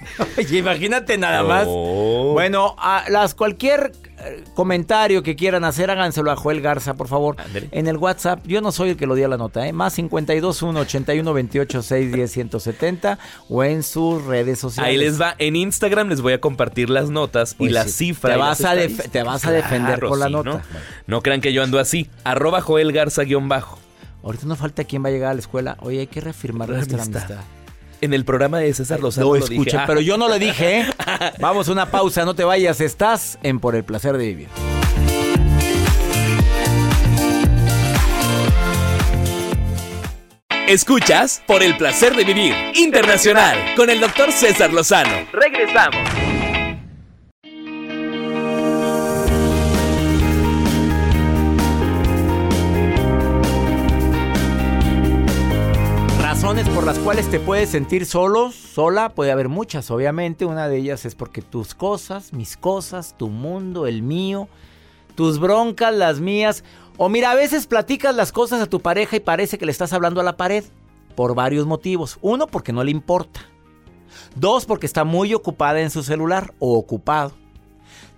Oye, 0.38 0.58
imagínate 0.58 1.18
nada 1.18 1.44
más. 1.44 1.66
No. 1.68 2.32
Bueno, 2.34 2.76
a 2.78 3.06
las 3.10 3.36
cualquier 3.36 3.92
eh, 4.20 4.44
comentario 4.56 5.24
que 5.24 5.36
quieran 5.36 5.64
hacer, 5.64 5.90
háganselo 5.92 6.32
a 6.32 6.36
Joel 6.36 6.62
Garza, 6.62 6.96
por 6.96 7.08
favor. 7.08 7.36
En 7.72 7.88
el 7.88 7.98
WhatsApp, 7.98 8.46
yo 8.46 8.62
no 8.62 8.72
soy 8.72 8.90
el 8.92 8.98
que 8.98 9.06
lo 9.08 9.16
dio 9.16 9.28
la 9.28 9.38
nota, 9.38 9.68
¿eh? 9.68 9.74
Más 9.74 9.96
521 9.96 10.80
81 10.80 11.34
28 11.34 11.82
610 11.82 12.32
170 12.32 13.20
o 13.50 13.64
en 13.64 13.84
sus 13.84 14.24
redes 14.26 14.60
sociales. 14.60 14.90
Ahí 14.92 14.98
les 14.98 15.20
va. 15.22 15.36
En 15.38 15.56
Instagram 15.56 16.10
les 16.10 16.22
voy 16.22 16.34
a 16.34 16.42
compartir 16.42 16.90
las 16.90 17.10
notas 17.10 17.54
y 17.60 17.70
Pues 17.70 17.94
sí. 17.94 18.14
Te 18.14 18.36
vas 18.36 18.60
las 18.60 18.66
a 18.70 18.74
estadísticas. 18.74 19.12
te 19.12 19.24
vas 19.24 19.46
a 19.46 19.52
defender 19.52 20.00
con 20.00 20.20
la 20.20 20.30
nota. 20.30 20.50
¿no? 20.50 20.62
No 21.08 21.22
crean 21.22 21.42
que 21.42 21.54
yo 21.54 21.64
ando 21.64 21.80
así. 21.80 22.10
Arroba 22.24 22.62
Joel 22.62 22.92
Garza 22.92 23.24
guion 23.24 23.50
bajo. 23.50 23.80
Ahorita 24.24 24.46
no 24.46 24.56
falta 24.56 24.84
quién 24.84 25.04
va 25.04 25.10
a 25.10 25.12
llegar 25.12 25.32
a 25.32 25.34
la 25.34 25.40
escuela. 25.40 25.78
Oye, 25.82 26.00
hay 26.02 26.08
que 26.08 26.22
reafirmar 26.22 26.70
La 26.70 26.76
nuestra 26.78 27.02
amistad. 27.02 27.24
amistad. 27.24 27.61
En 28.02 28.16
el 28.16 28.26
programa 28.26 28.58
de 28.58 28.74
César 28.74 29.00
Lozano 29.00 29.28
Lo 29.28 29.40
lo 29.40 29.46
dije. 29.46 29.78
Ah, 29.78 29.84
pero 29.86 30.02
yo 30.02 30.18
no 30.18 30.28
lo 30.28 30.40
dije, 30.40 30.80
¿eh? 30.80 30.86
Vamos 31.40 31.70
a 31.70 31.72
una 31.72 31.92
pausa, 31.92 32.26
no 32.26 32.34
te 32.34 32.44
vayas. 32.44 32.82
Estás 32.82 33.38
en 33.44 33.60
Por 33.60 33.76
el 33.76 33.84
placer 33.84 34.18
de 34.18 34.26
vivir. 34.26 34.48
Escuchas 40.68 41.44
por 41.46 41.62
el 41.62 41.78
placer 41.78 42.16
de 42.16 42.24
vivir 42.24 42.56
internacional 42.76 43.58
con 43.76 43.90
el 43.90 44.00
doctor 44.00 44.32
César 44.32 44.72
Lozano. 44.72 45.28
Regresamos. 45.34 46.21
Cuales 57.04 57.32
te 57.32 57.40
puedes 57.40 57.70
sentir 57.70 58.06
solo, 58.06 58.52
sola, 58.52 59.10
puede 59.10 59.32
haber 59.32 59.50
muchas, 59.50 59.90
obviamente. 59.90 60.46
Una 60.46 60.68
de 60.68 60.78
ellas 60.78 61.04
es 61.06 61.16
porque 61.16 61.42
tus 61.42 61.74
cosas, 61.74 62.32
mis 62.32 62.58
cosas, 62.58 63.16
tu 63.18 63.30
mundo, 63.30 63.88
el 63.88 64.04
mío, 64.04 64.48
tus 65.16 65.40
broncas, 65.40 65.96
las 65.96 66.20
mías. 66.20 66.64
O 66.98 67.10
mira, 67.10 67.32
a 67.32 67.36
veces 67.36 67.66
platicas 67.66 68.16
las 68.16 68.32
cosas 68.32 68.62
a 68.62 68.68
tu 68.68 68.82
pareja 68.82 69.16
y 69.16 69.20
parece 69.20 69.58
que 69.58 69.66
le 69.66 69.72
estás 69.72 69.94
hablando 69.94 70.22
a 70.22 70.24
la 70.24 70.38
pared. 70.38 70.64
Por 71.16 71.34
varios 71.34 71.66
motivos. 71.66 72.20
Uno, 72.22 72.48
porque 72.48 72.72
no 72.72 72.84
le 72.84 72.92
importa. 72.92 73.42
Dos, 74.36 74.66
porque 74.66 74.86
está 74.86 75.04
muy 75.04 75.34
ocupada 75.34 75.82
en 75.82 75.90
su 75.90 76.04
celular 76.04 76.54
o 76.60 76.78
ocupado. 76.78 77.34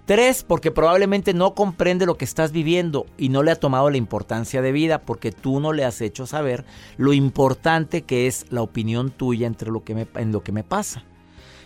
Tres, 0.05 0.43
porque 0.43 0.69
probablemente 0.69 1.33
no 1.33 1.55
comprende 1.55 2.05
lo 2.05 2.17
que 2.17 2.25
estás 2.25 2.51
viviendo 2.51 3.05
y 3.17 3.29
no 3.29 3.41
le 3.41 3.51
ha 3.51 3.55
tomado 3.55 3.89
la 3.89 3.95
importancia 3.95 4.61
de 4.61 4.73
vida 4.73 4.99
porque 4.99 5.31
tú 5.31 5.61
no 5.61 5.71
le 5.71 5.85
has 5.85 6.01
hecho 6.01 6.25
saber 6.25 6.65
lo 6.97 7.13
importante 7.13 8.01
que 8.01 8.27
es 8.27 8.45
la 8.49 8.61
opinión 8.61 9.11
tuya 9.11 9.47
entre 9.47 9.71
lo 9.71 9.85
que 9.85 9.95
me, 9.95 10.07
en 10.15 10.33
lo 10.33 10.43
que 10.43 10.51
me 10.51 10.65
pasa. 10.65 11.03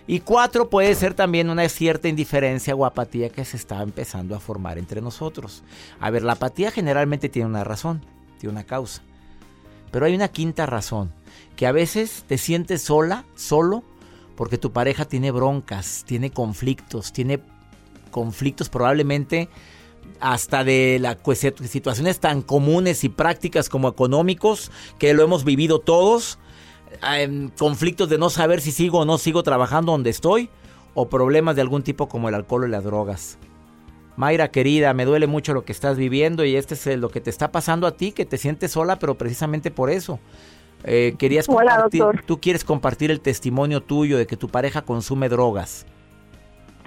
Y 0.05 0.19
cuatro 0.19 0.69
puede 0.69 0.93
ser 0.93 1.15
también 1.15 1.49
una 1.49 1.67
cierta 1.67 2.07
indiferencia 2.07 2.75
o 2.75 2.85
apatía 2.85 3.29
que 3.29 3.43
se 3.43 3.57
está 3.57 3.81
empezando 3.81 4.35
a 4.35 4.39
formar 4.39 4.77
entre 4.77 5.01
nosotros. 5.01 5.63
A 5.99 6.11
ver, 6.11 6.21
la 6.21 6.33
apatía 6.33 6.69
generalmente 6.69 7.29
tiene 7.29 7.49
una 7.49 7.63
razón, 7.63 8.05
tiene 8.37 8.53
una 8.53 8.63
causa. 8.65 9.01
Pero 9.91 10.05
hay 10.05 10.13
una 10.13 10.27
quinta 10.27 10.67
razón, 10.67 11.11
que 11.55 11.65
a 11.65 11.71
veces 11.71 12.23
te 12.27 12.37
sientes 12.37 12.83
sola, 12.83 13.25
solo, 13.35 13.83
porque 14.35 14.59
tu 14.59 14.71
pareja 14.71 15.05
tiene 15.05 15.31
broncas, 15.31 16.03
tiene 16.05 16.29
conflictos, 16.29 17.11
tiene 17.11 17.41
conflictos 18.17 18.67
probablemente 18.67 19.47
hasta 20.19 20.63
de 20.63 20.97
las 20.99 21.17
situaciones 21.69 22.19
tan 22.19 22.41
comunes 22.41 23.03
y 23.03 23.09
prácticas 23.09 23.69
como 23.69 23.89
económicos, 23.89 24.71
que 24.97 25.13
lo 25.13 25.21
hemos 25.23 25.43
vivido 25.43 25.77
todos, 25.77 26.39
en 27.03 27.49
conflictos 27.49 28.09
de 28.09 28.17
no 28.17 28.31
saber 28.31 28.59
si 28.59 28.71
sigo 28.71 29.01
o 29.01 29.05
no 29.05 29.19
sigo 29.19 29.43
trabajando 29.43 29.91
donde 29.91 30.09
estoy, 30.09 30.49
o 30.95 31.09
problemas 31.09 31.55
de 31.55 31.61
algún 31.61 31.83
tipo 31.83 32.09
como 32.09 32.27
el 32.27 32.33
alcohol 32.33 32.67
y 32.67 32.71
las 32.71 32.83
drogas. 32.83 33.37
Mayra 34.15 34.49
querida, 34.49 34.95
me 34.95 35.05
duele 35.05 35.27
mucho 35.27 35.53
lo 35.53 35.63
que 35.63 35.71
estás 35.71 35.95
viviendo 35.95 36.43
y 36.43 36.55
este 36.55 36.73
es 36.73 36.99
lo 36.99 37.09
que 37.09 37.21
te 37.21 37.29
está 37.29 37.51
pasando 37.51 37.85
a 37.85 37.91
ti, 37.91 38.13
que 38.13 38.25
te 38.25 38.39
sientes 38.39 38.71
sola, 38.71 38.97
pero 38.97 39.15
precisamente 39.15 39.69
por 39.69 39.91
eso. 39.91 40.19
Eh, 40.85 41.13
querías 41.19 41.45
compartir, 41.45 42.03
tú 42.25 42.41
quieres 42.41 42.63
compartir 42.63 43.11
el 43.11 43.19
testimonio 43.19 43.83
tuyo 43.83 44.17
de 44.17 44.25
que 44.25 44.37
tu 44.37 44.49
pareja 44.49 44.81
consume 44.81 45.29
drogas. 45.29 45.85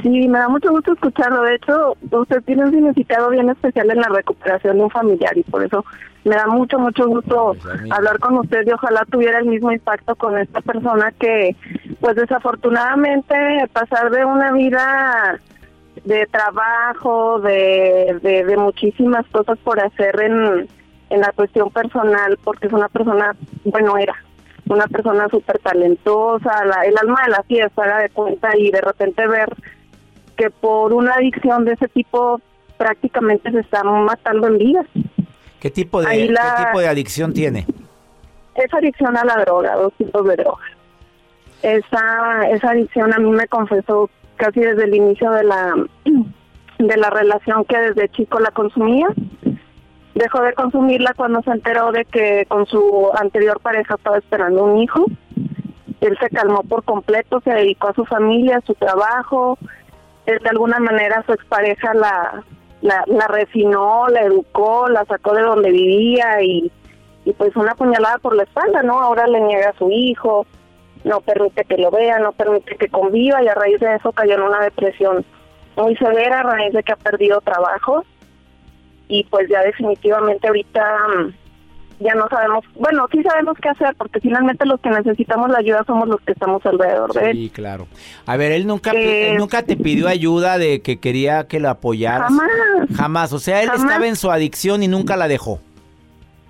Sí, 0.03 0.29
me 0.29 0.39
da 0.39 0.49
mucho 0.49 0.71
gusto 0.71 0.93
escucharlo. 0.93 1.43
De 1.43 1.57
hecho, 1.57 1.97
usted 2.11 2.43
tiene 2.43 2.65
un 2.65 2.71
significado 2.71 3.31
bien 3.31 3.51
especial 3.51 3.91
en 3.91 4.01
la 4.01 4.09
recuperación 4.09 4.79
de 4.79 4.85
un 4.85 4.91
familiar 4.91 5.37
y 5.37 5.43
por 5.43 5.65
eso 5.65 5.85
me 6.25 6.37
da 6.37 6.47
mucho, 6.47 6.79
mucho 6.79 7.07
gusto 7.07 7.57
pues, 7.63 7.91
hablar 7.91 8.19
con 8.19 8.39
usted 8.39 8.67
y 8.67 8.73
ojalá 8.73 9.05
tuviera 9.11 9.39
el 9.39 9.47
mismo 9.47 9.73
impacto 9.73 10.15
con 10.17 10.39
esta 10.39 10.61
persona 10.61 11.13
que, 11.19 11.57
pues 12.01 12.17
desafortunadamente, 12.17 13.35
pasar 13.73 14.11
de 14.11 14.25
una 14.25 14.53
vida 14.53 15.39
de 16.05 16.27
trabajo, 16.27 17.41
de, 17.41 18.19
de, 18.23 18.57
muchísimas 18.57 19.27
cosas 19.29 19.59
por 19.59 19.81
hacer 19.81 20.19
en, 20.21 20.69
en 21.11 21.21
la 21.21 21.33
cuestión 21.33 21.71
personal, 21.71 22.39
porque 22.43 22.69
es 22.69 22.73
una 22.73 22.89
persona, 22.89 23.35
bueno, 23.65 23.99
era 23.99 24.15
una 24.69 24.87
persona 24.87 25.29
súper 25.29 25.59
talentosa, 25.59 26.65
la, 26.65 26.83
el 26.83 26.97
alma 26.97 27.23
de 27.25 27.31
la 27.33 27.43
fiesta, 27.43 27.83
haga 27.83 27.99
de 27.99 28.11
cuenta, 28.11 28.57
y 28.57 28.71
de 28.71 28.81
repente 28.81 29.27
ver 29.27 29.49
que 30.41 30.49
por 30.49 30.95
una 30.95 31.13
adicción 31.13 31.67
de 31.67 31.75
ese 31.75 31.87
tipo 31.89 32.41
prácticamente 32.79 33.51
se 33.51 33.61
está 33.61 33.85
matando 33.85 34.47
en 34.47 34.57
vida. 34.57 34.87
¿Qué 35.61 35.69
tipo 35.69 36.01
de, 36.01 36.09
¿qué 36.09 36.65
tipo 36.65 36.81
de 36.81 36.89
adicción 36.89 37.35
tiene? 37.35 37.67
Es 38.55 38.73
adicción 38.73 39.19
a 39.19 39.25
la 39.27 39.37
droga, 39.45 39.77
dos 39.77 39.93
tipos 39.99 40.27
de 40.27 40.37
droga. 40.37 40.65
Esa, 41.61 42.49
esa 42.49 42.71
adicción 42.71 43.13
a 43.13 43.19
mí 43.19 43.29
me 43.29 43.47
confesó 43.49 44.09
casi 44.37 44.61
desde 44.61 44.85
el 44.85 44.95
inicio 44.95 45.31
de 45.31 45.45
la, 45.45 45.75
de 46.79 46.97
la 46.97 47.11
relación 47.11 47.67
que 47.67 47.77
desde 47.77 48.09
chico 48.09 48.41
la 48.41 48.51
consumía. 48.51 49.09
Dejó 50.15 50.41
de 50.41 50.55
consumirla 50.55 51.13
cuando 51.15 51.43
se 51.43 51.51
enteró 51.51 51.93
de 51.93 52.07
que 52.07 52.47
con 52.49 52.65
su 52.65 53.11
anterior 53.21 53.61
pareja 53.61 53.97
estaba 53.97 54.17
esperando 54.17 54.65
un 54.65 54.79
hijo. 54.79 55.05
Él 56.01 56.17
se 56.19 56.31
calmó 56.31 56.63
por 56.63 56.83
completo, 56.85 57.43
se 57.43 57.51
dedicó 57.51 57.89
a 57.89 57.95
su 57.95 58.07
familia, 58.07 58.57
a 58.57 58.67
su 58.67 58.73
trabajo, 58.73 59.59
de 60.39 60.49
alguna 60.49 60.79
manera 60.79 61.23
su 61.27 61.33
expareja 61.33 61.95
la, 61.95 62.45
la, 62.83 63.05
la 63.07 63.27
refinó, 63.29 64.09
la 64.09 64.23
educó, 64.23 64.89
la 64.89 65.05
sacó 65.05 65.35
de 65.35 65.43
donde 65.43 65.71
vivía 65.71 66.43
y, 66.43 66.71
y 67.25 67.33
pues 67.33 67.55
una 67.57 67.75
puñalada 67.75 68.19
por 68.19 68.37
la 68.37 68.45
espalda, 68.45 68.83
¿no? 68.83 69.01
Ahora 69.01 69.27
le 69.27 69.41
niega 69.41 69.71
a 69.71 69.79
su 69.79 69.91
hijo, 69.91 70.47
no 71.05 71.21
permite 71.21 71.65
que 71.65 71.79
lo 71.79 71.91
vea, 71.91 72.19
no 72.19 72.33
permite 72.33 72.77
que 72.77 72.89
conviva 72.89 73.43
y 73.43 73.49
a 73.49 73.55
raíz 73.55 73.81
de 73.81 73.95
eso 73.95 74.13
cayó 74.13 74.35
en 74.35 74.43
una 74.43 74.61
depresión 74.61 75.25
muy 75.77 75.97
severa 75.97 76.41
a 76.41 76.43
raíz 76.43 76.73
de 76.73 76.83
que 76.83 76.93
ha 76.93 76.97
perdido 76.97 77.41
trabajo 77.41 78.05
y 79.09 79.25
pues 79.25 79.49
ya 79.49 79.63
definitivamente 79.63 80.47
ahorita 80.47 80.99
mm, 81.09 81.35
ya 82.01 82.15
no 82.15 82.27
sabemos, 82.29 82.65
bueno, 82.77 83.07
sí 83.13 83.23
sabemos 83.23 83.57
qué 83.63 83.69
hacer, 83.69 83.95
porque 83.97 84.21
finalmente 84.21 84.65
los 84.65 84.81
que 84.81 84.89
necesitamos 84.89 85.51
la 85.51 85.59
ayuda 85.59 85.85
somos 85.87 86.09
los 86.09 86.21
que 86.23 86.33
estamos 86.33 86.65
alrededor 86.65 87.13
de 87.13 87.31
él. 87.31 87.37
Sí, 87.37 87.51
claro. 87.51 87.87
A 88.27 88.37
ver, 88.37 88.53
él 88.53 88.67
nunca, 88.67 88.93
nunca 89.37 89.63
te 89.63 89.77
pidió 89.77 90.09
ayuda 90.09 90.57
de 90.57 90.81
que 90.81 90.99
quería 90.99 91.47
que 91.47 91.61
lo 91.61 91.69
apoyaras. 91.69 92.29
Jamás. 92.29 92.51
Jamás. 92.97 93.33
O 93.35 93.39
sea, 93.39 93.63
él 93.63 93.71
estaba 93.75 94.07
en 94.07 94.17
su 94.17 94.31
adicción 94.31 94.83
y 94.83 94.89
nunca 94.89 95.17
la 95.17 95.29
dejó. 95.29 95.61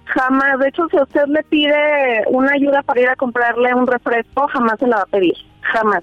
Jamás. 0.05 0.59
De 0.61 0.69
hecho, 0.69 0.87
si 0.89 0.97
usted 0.97 1.27
le 1.27 1.43
pide 1.43 2.25
una 2.29 2.53
ayuda 2.53 2.83
para 2.83 3.01
ir 3.01 3.09
a 3.09 3.17
comprarle 3.17 3.75
un 3.75 3.87
refresco, 3.87 4.47
jamás 4.49 4.79
se 4.79 4.87
la 4.87 4.97
va 4.97 5.03
a 5.03 5.07
pedir. 5.07 5.35
Jamás. 5.63 6.03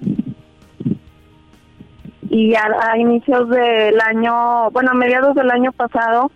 Y 2.30 2.54
a, 2.56 2.68
a 2.92 2.98
inicios 2.98 3.50
del 3.50 4.02
año, 4.02 4.70
bueno, 4.72 4.92
a 4.92 4.94
mediados 4.94 5.34
del 5.36 5.50
año 5.50 5.72
pasado, 5.72 6.30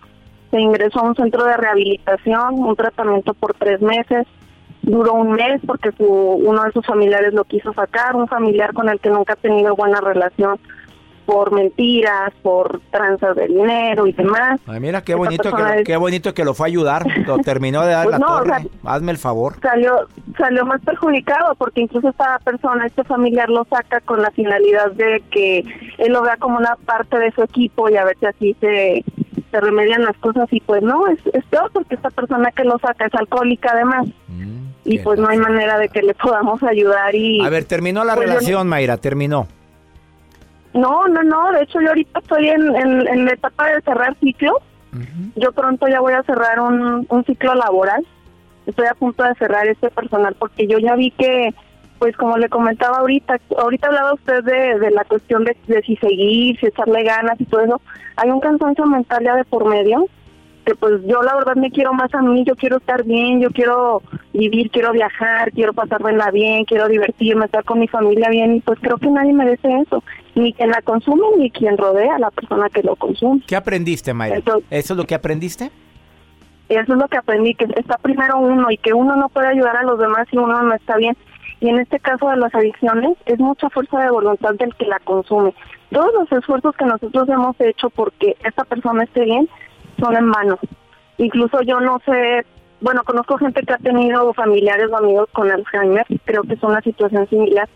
se 0.52 0.60
ingresó 0.60 1.00
a 1.00 1.04
un 1.04 1.16
centro 1.16 1.44
de 1.44 1.56
rehabilitación, 1.56 2.62
un 2.62 2.76
tratamiento 2.76 3.32
por 3.32 3.54
tres 3.54 3.80
meses. 3.80 4.26
Duró 4.82 5.14
un 5.14 5.32
mes 5.32 5.62
porque 5.66 5.92
su, 5.92 6.04
uno 6.04 6.62
de 6.64 6.72
sus 6.72 6.84
familiares 6.84 7.32
lo 7.32 7.44
quiso 7.44 7.72
sacar, 7.72 8.14
un 8.14 8.28
familiar 8.28 8.74
con 8.74 8.88
el 8.90 9.00
que 9.00 9.08
nunca 9.08 9.32
ha 9.32 9.36
tenido 9.36 9.74
buena 9.74 10.00
relación 10.00 10.60
por 11.24 11.52
mentiras, 11.52 12.32
por 12.42 12.80
tranzas 12.90 13.36
de 13.36 13.46
dinero 13.46 14.06
y 14.06 14.12
demás. 14.12 14.60
Ay, 14.66 14.80
mira 14.80 15.02
qué 15.02 15.14
bonito, 15.14 15.50
que, 15.54 15.84
qué 15.84 15.96
bonito 15.96 16.34
que 16.34 16.44
lo 16.44 16.52
fue 16.52 16.66
a 16.66 16.68
ayudar, 16.68 17.06
lo 17.26 17.38
terminó 17.44 17.82
de 17.82 17.92
dar 17.92 18.04
pues 18.04 18.18
la 18.18 18.26
torre. 18.26 18.68
Hazme 18.84 19.12
el 19.12 19.18
favor. 19.18 19.54
Salió, 19.62 20.08
salió 20.36 20.66
más 20.66 20.82
perjudicado 20.82 21.54
porque 21.54 21.80
incluso 21.80 22.10
esta 22.10 22.38
persona, 22.40 22.84
este 22.86 23.04
familiar 23.04 23.48
lo 23.48 23.64
saca 23.64 24.00
con 24.00 24.20
la 24.20 24.30
finalidad 24.32 24.90
de 24.92 25.22
que 25.30 25.64
él 25.98 26.12
lo 26.12 26.22
vea 26.22 26.36
como 26.36 26.58
una 26.58 26.76
parte 26.84 27.18
de 27.18 27.30
su 27.30 27.42
equipo 27.42 27.88
y 27.88 27.96
a 27.96 28.04
ver 28.04 28.18
si 28.18 28.26
así 28.26 28.56
se 28.60 29.04
se 29.52 29.60
remedian 29.60 30.02
las 30.02 30.16
cosas 30.16 30.48
y 30.50 30.60
pues 30.60 30.82
no, 30.82 31.06
es, 31.06 31.18
es 31.32 31.44
peor 31.44 31.70
porque 31.72 31.94
esta 31.94 32.10
persona 32.10 32.50
que 32.50 32.64
lo 32.64 32.78
saca 32.78 33.06
es 33.06 33.14
alcohólica 33.14 33.70
además. 33.72 34.08
Mm, 34.28 34.62
y 34.84 34.98
pues 34.98 35.20
no 35.20 35.28
hay 35.28 35.38
manera 35.38 35.78
de 35.78 35.88
que 35.88 36.02
le 36.02 36.14
podamos 36.14 36.60
ayudar 36.64 37.14
y... 37.14 37.40
A 37.44 37.50
ver, 37.50 37.64
terminó 37.66 38.02
la 38.02 38.16
pues, 38.16 38.28
relación, 38.28 38.66
Mayra, 38.66 38.96
terminó. 38.96 39.46
No, 40.72 41.06
no, 41.06 41.22
no, 41.22 41.52
de 41.52 41.62
hecho 41.62 41.80
yo 41.80 41.90
ahorita 41.90 42.18
estoy 42.18 42.48
en, 42.48 42.74
en, 42.74 43.24
la 43.26 43.32
etapa 43.32 43.68
de 43.68 43.82
cerrar 43.82 44.16
ciclo. 44.20 44.58
Yo 45.36 45.52
pronto 45.52 45.86
ya 45.86 46.00
voy 46.00 46.14
a 46.14 46.22
cerrar 46.22 46.60
un, 46.60 47.06
un 47.08 47.24
ciclo 47.24 47.54
laboral. 47.54 48.06
Estoy 48.66 48.86
a 48.86 48.94
punto 48.94 49.22
de 49.22 49.34
cerrar 49.34 49.66
este 49.66 49.90
personal 49.90 50.34
porque 50.38 50.66
yo 50.66 50.78
ya 50.78 50.96
vi 50.96 51.10
que 51.10 51.54
pues 52.02 52.16
como 52.16 52.36
le 52.36 52.48
comentaba 52.48 52.98
ahorita, 52.98 53.38
ahorita 53.56 53.86
hablaba 53.86 54.14
usted 54.14 54.42
de, 54.42 54.90
la 54.90 55.04
cuestión 55.04 55.44
de, 55.44 55.56
si 55.86 55.94
seguir, 55.94 56.58
si 56.58 56.66
echarle 56.66 57.04
ganas 57.04 57.40
y 57.40 57.44
todo 57.44 57.60
eso, 57.60 57.80
hay 58.16 58.28
un 58.28 58.40
cansancio 58.40 58.84
mental 58.86 59.22
ya 59.22 59.36
de 59.36 59.44
por 59.44 59.66
medio, 59.66 60.08
que 60.66 60.74
pues 60.74 60.94
yo 61.06 61.22
la 61.22 61.36
verdad 61.36 61.54
me 61.54 61.70
quiero 61.70 61.92
más 61.92 62.12
a 62.12 62.20
mí, 62.20 62.42
yo 62.44 62.56
quiero 62.56 62.78
estar 62.78 63.04
bien, 63.04 63.40
yo 63.40 63.50
quiero 63.50 64.02
vivir, 64.32 64.72
quiero 64.72 64.90
viajar, 64.90 65.52
quiero 65.52 65.74
pasarla 65.74 66.32
bien, 66.32 66.64
quiero 66.64 66.88
divertirme, 66.88 67.44
estar 67.44 67.62
con 67.62 67.78
mi 67.78 67.86
familia 67.86 68.30
bien 68.30 68.56
y 68.56 68.60
pues 68.62 68.80
creo 68.80 68.96
que 68.96 69.08
nadie 69.08 69.32
merece 69.32 69.68
eso, 69.86 70.02
ni 70.34 70.52
quien 70.54 70.70
la 70.70 70.82
consume 70.82 71.22
ni 71.38 71.52
quien 71.52 71.78
rodea 71.78 72.16
a 72.16 72.18
la 72.18 72.32
persona 72.32 72.68
que 72.68 72.82
lo 72.82 72.96
consume. 72.96 73.42
¿Qué 73.46 73.54
aprendiste, 73.54 74.12
Mayra? 74.12 74.38
¿Eso 74.38 74.94
es 74.94 74.96
lo 74.96 75.04
que 75.04 75.14
aprendiste? 75.14 75.70
Eso 76.68 76.94
es 76.94 76.98
lo 76.98 77.06
que 77.06 77.18
aprendí, 77.18 77.54
que 77.54 77.66
está 77.76 77.98
primero 77.98 78.38
uno 78.38 78.70
y 78.70 78.78
que 78.78 78.94
uno 78.94 79.14
no 79.14 79.28
puede 79.28 79.48
ayudar 79.48 79.76
a 79.76 79.82
los 79.82 79.98
demás 79.98 80.26
si 80.30 80.38
uno 80.38 80.62
no 80.62 80.74
está 80.74 80.96
bien. 80.96 81.16
Y 81.60 81.68
en 81.68 81.78
este 81.78 82.00
caso 82.00 82.28
de 82.28 82.36
las 82.36 82.54
adicciones 82.54 83.16
es 83.26 83.38
mucha 83.38 83.70
fuerza 83.70 84.00
de 84.00 84.10
voluntad 84.10 84.54
del 84.54 84.74
que 84.74 84.86
la 84.86 84.98
consume. 85.00 85.54
Todos 85.90 86.12
los 86.14 86.32
esfuerzos 86.32 86.74
que 86.76 86.84
nosotros 86.84 87.28
hemos 87.28 87.60
hecho 87.60 87.90
porque 87.90 88.36
esta 88.44 88.64
persona 88.64 89.04
esté 89.04 89.24
bien 89.24 89.48
son 89.98 90.16
en 90.16 90.30
vano. 90.30 90.58
Incluso 91.18 91.62
yo 91.62 91.80
no 91.80 92.00
sé, 92.04 92.44
bueno, 92.80 93.04
conozco 93.04 93.38
gente 93.38 93.62
que 93.62 93.72
ha 93.72 93.78
tenido 93.78 94.32
familiares 94.34 94.86
o 94.90 94.96
amigos 94.96 95.28
con 95.32 95.50
Alzheimer, 95.50 96.06
creo 96.24 96.42
que 96.42 96.54
es 96.54 96.62
una 96.62 96.80
situación 96.80 97.28
similar, 97.28 97.68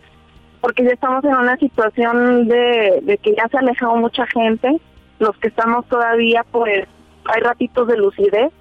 porque 0.59 0.83
ya 0.83 0.91
estamos 0.91 1.23
en 1.23 1.35
una 1.35 1.55
situación 1.57 2.47
de, 2.47 2.99
de 3.03 3.17
que 3.19 3.35
ya 3.35 3.47
se 3.47 3.57
ha 3.57 3.61
alejado 3.61 3.95
mucha 3.95 4.25
gente, 4.27 4.81
los 5.19 5.37
que 5.37 5.47
estamos 5.47 5.85
todavía 5.87 6.43
pues 6.51 6.87
hay 7.25 7.41
ratitos 7.41 7.87
de 7.87 7.97
lucidez, 7.97 8.51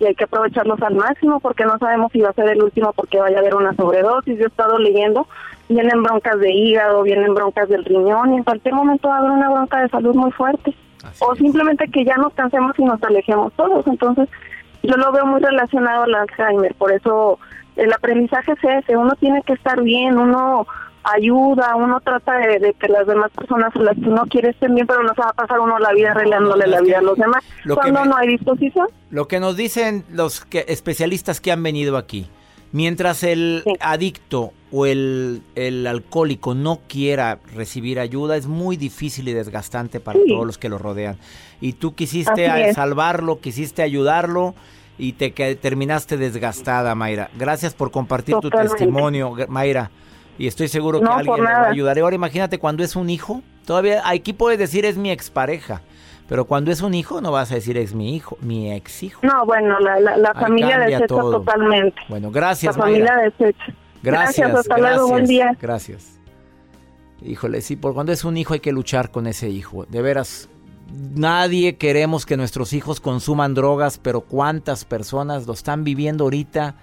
y 0.00 0.06
hay 0.06 0.14
que 0.14 0.24
aprovecharlos 0.24 0.80
al 0.82 0.94
máximo 0.94 1.40
porque 1.40 1.64
no 1.64 1.78
sabemos 1.78 2.10
si 2.12 2.20
va 2.20 2.30
a 2.30 2.34
ser 2.34 2.48
el 2.48 2.62
último 2.62 2.92
porque 2.92 3.18
vaya 3.18 3.36
a 3.36 3.40
haber 3.40 3.54
una 3.54 3.74
sobredosis. 3.74 4.38
Yo 4.38 4.44
he 4.44 4.48
estado 4.48 4.78
leyendo, 4.78 5.26
vienen 5.68 6.02
broncas 6.02 6.38
de 6.40 6.52
hígado, 6.52 7.02
vienen 7.02 7.34
broncas 7.34 7.68
del 7.68 7.84
riñón 7.84 8.34
y 8.34 8.36
en 8.38 8.44
cualquier 8.44 8.74
momento 8.74 9.08
va 9.08 9.16
a 9.16 9.18
haber 9.18 9.30
una 9.30 9.50
bronca 9.50 9.80
de 9.80 9.88
salud 9.88 10.14
muy 10.14 10.32
fuerte. 10.32 10.74
o 11.20 11.34
simplemente 11.34 11.88
que 11.88 12.04
ya 12.04 12.16
nos 12.16 12.32
cansemos 12.34 12.78
y 12.78 12.84
nos 12.84 13.02
alejemos 13.02 13.52
todos. 13.54 13.86
Entonces, 13.86 14.28
yo 14.82 14.96
lo 14.96 15.12
veo 15.12 15.26
muy 15.26 15.40
relacionado 15.40 16.04
al 16.04 16.14
Alzheimer, 16.14 16.74
por 16.74 16.92
eso 16.92 17.38
el 17.76 17.92
aprendizaje 17.92 18.52
es 18.52 18.84
ese, 18.84 18.96
uno 18.96 19.14
tiene 19.18 19.42
que 19.42 19.54
estar 19.54 19.80
bien, 19.82 20.18
uno 20.18 20.66
ayuda, 21.04 21.74
uno 21.76 22.00
trata 22.00 22.36
de, 22.38 22.74
que 22.78 22.88
las 22.88 23.06
demás 23.06 23.30
personas 23.32 23.74
las 23.76 23.94
que 23.96 24.08
uno 24.08 24.24
quiere 24.28 24.50
estén 24.50 24.74
bien, 24.74 24.86
pero 24.86 25.02
no 25.02 25.14
se 25.14 25.20
va 25.22 25.30
a 25.30 25.32
pasar 25.32 25.60
uno 25.60 25.78
la 25.78 25.92
vida 25.92 26.10
arreglándole 26.12 26.66
la 26.66 26.80
vida 26.80 26.98
a 26.98 27.02
los 27.02 27.16
demás. 27.18 27.42
Cuando 27.74 28.04
no 28.04 28.16
hay 28.16 28.28
disposición. 28.28 28.86
Lo 29.10 29.28
que 29.28 29.40
nos 29.40 29.56
dicen 29.56 30.04
los 30.10 30.44
que, 30.44 30.64
especialistas 30.68 31.40
que 31.40 31.52
han 31.52 31.62
venido 31.62 31.96
aquí, 31.96 32.28
Mientras 32.74 33.22
el 33.22 33.64
adicto 33.80 34.52
o 34.70 34.86
el, 34.86 35.42
el 35.56 35.86
alcohólico 35.86 36.54
no 36.54 36.80
quiera 36.88 37.38
recibir 37.54 38.00
ayuda, 38.00 38.34
es 38.38 38.46
muy 38.46 38.78
difícil 38.78 39.28
y 39.28 39.34
desgastante 39.34 40.00
para 40.00 40.18
Sí. 40.18 40.24
todos 40.28 40.46
los 40.46 40.56
que 40.56 40.70
lo 40.70 40.78
rodean. 40.78 41.18
Y 41.60 41.74
tú 41.74 41.94
quisiste 41.94 42.48
a- 42.48 42.72
salvarlo, 42.72 43.40
quisiste 43.40 43.82
ayudarlo 43.82 44.54
y 44.96 45.12
te 45.12 45.32
que- 45.34 45.54
terminaste 45.54 46.16
desgastada, 46.16 46.94
Mayra. 46.94 47.28
Gracias 47.38 47.74
por 47.74 47.90
compartir 47.90 48.36
tu 48.40 48.48
testimonio, 48.48 49.34
Mayra. 49.48 49.90
Y 50.42 50.48
estoy 50.48 50.66
seguro 50.66 50.98
que 50.98 51.04
No, 51.04 51.12
alguien 51.12 51.36
le 51.36 51.42
va 51.44 51.50
a 51.50 51.70
ayudar. 51.70 51.96
Ahora 52.00 52.16
imagínate 52.16 52.58
cuando 52.58 52.82
es 52.82 52.96
un 52.96 53.10
hijo. 53.10 53.42
Todavía 53.64 54.02
aquí 54.04 54.32
puedes 54.32 54.58
decir 54.58 54.84
es 54.84 54.96
mi 54.96 55.12
expareja. 55.12 55.82
Pero 56.28 56.46
cuando 56.46 56.72
es 56.72 56.82
un 56.82 56.94
hijo 56.94 57.20
no 57.20 57.30
vas 57.30 57.52
a 57.52 57.54
decir 57.54 57.78
es 57.78 57.94
mi 57.94 58.16
hijo, 58.16 58.36
mi 58.40 58.72
ex 58.72 59.04
hijo. 59.04 59.20
No, 59.24 59.46
bueno, 59.46 59.78
la, 59.78 60.00
la, 60.00 60.16
la 60.16 60.34
familia 60.34 61.06
todo. 61.06 61.30
totalmente. 61.38 61.94
Bueno, 62.08 62.26
La 62.26 62.34
gracias, 62.34 62.76
familia 62.76 63.14
Mayra. 63.14 63.22
desecha. 63.38 63.64
Gracias, 64.02 64.52
hasta 64.52 64.78
luego, 64.78 64.88
gracias, 64.96 65.08
buen 65.10 65.26
día. 65.26 65.56
Gracias. 65.60 66.18
Híjole, 67.24 67.60
sí, 67.60 67.76
por 67.76 67.94
cuando 67.94 68.10
es 68.10 68.24
un 68.24 68.36
hijo 68.36 68.54
hay 68.54 68.58
que 68.60 68.72
luchar 68.72 69.12
con 69.12 69.28
ese 69.28 69.48
hijo. 69.48 69.86
De 69.86 70.02
veras, 70.02 70.48
nadie 71.14 71.76
queremos 71.76 72.26
que 72.26 72.36
nuestros 72.36 72.72
hijos 72.72 72.98
consuman 72.98 73.54
drogas, 73.54 73.98
pero 73.98 74.22
cuántas 74.22 74.84
personas 74.84 75.46
lo 75.46 75.52
están 75.52 75.84
viviendo 75.84 76.24
ahorita. 76.24 76.74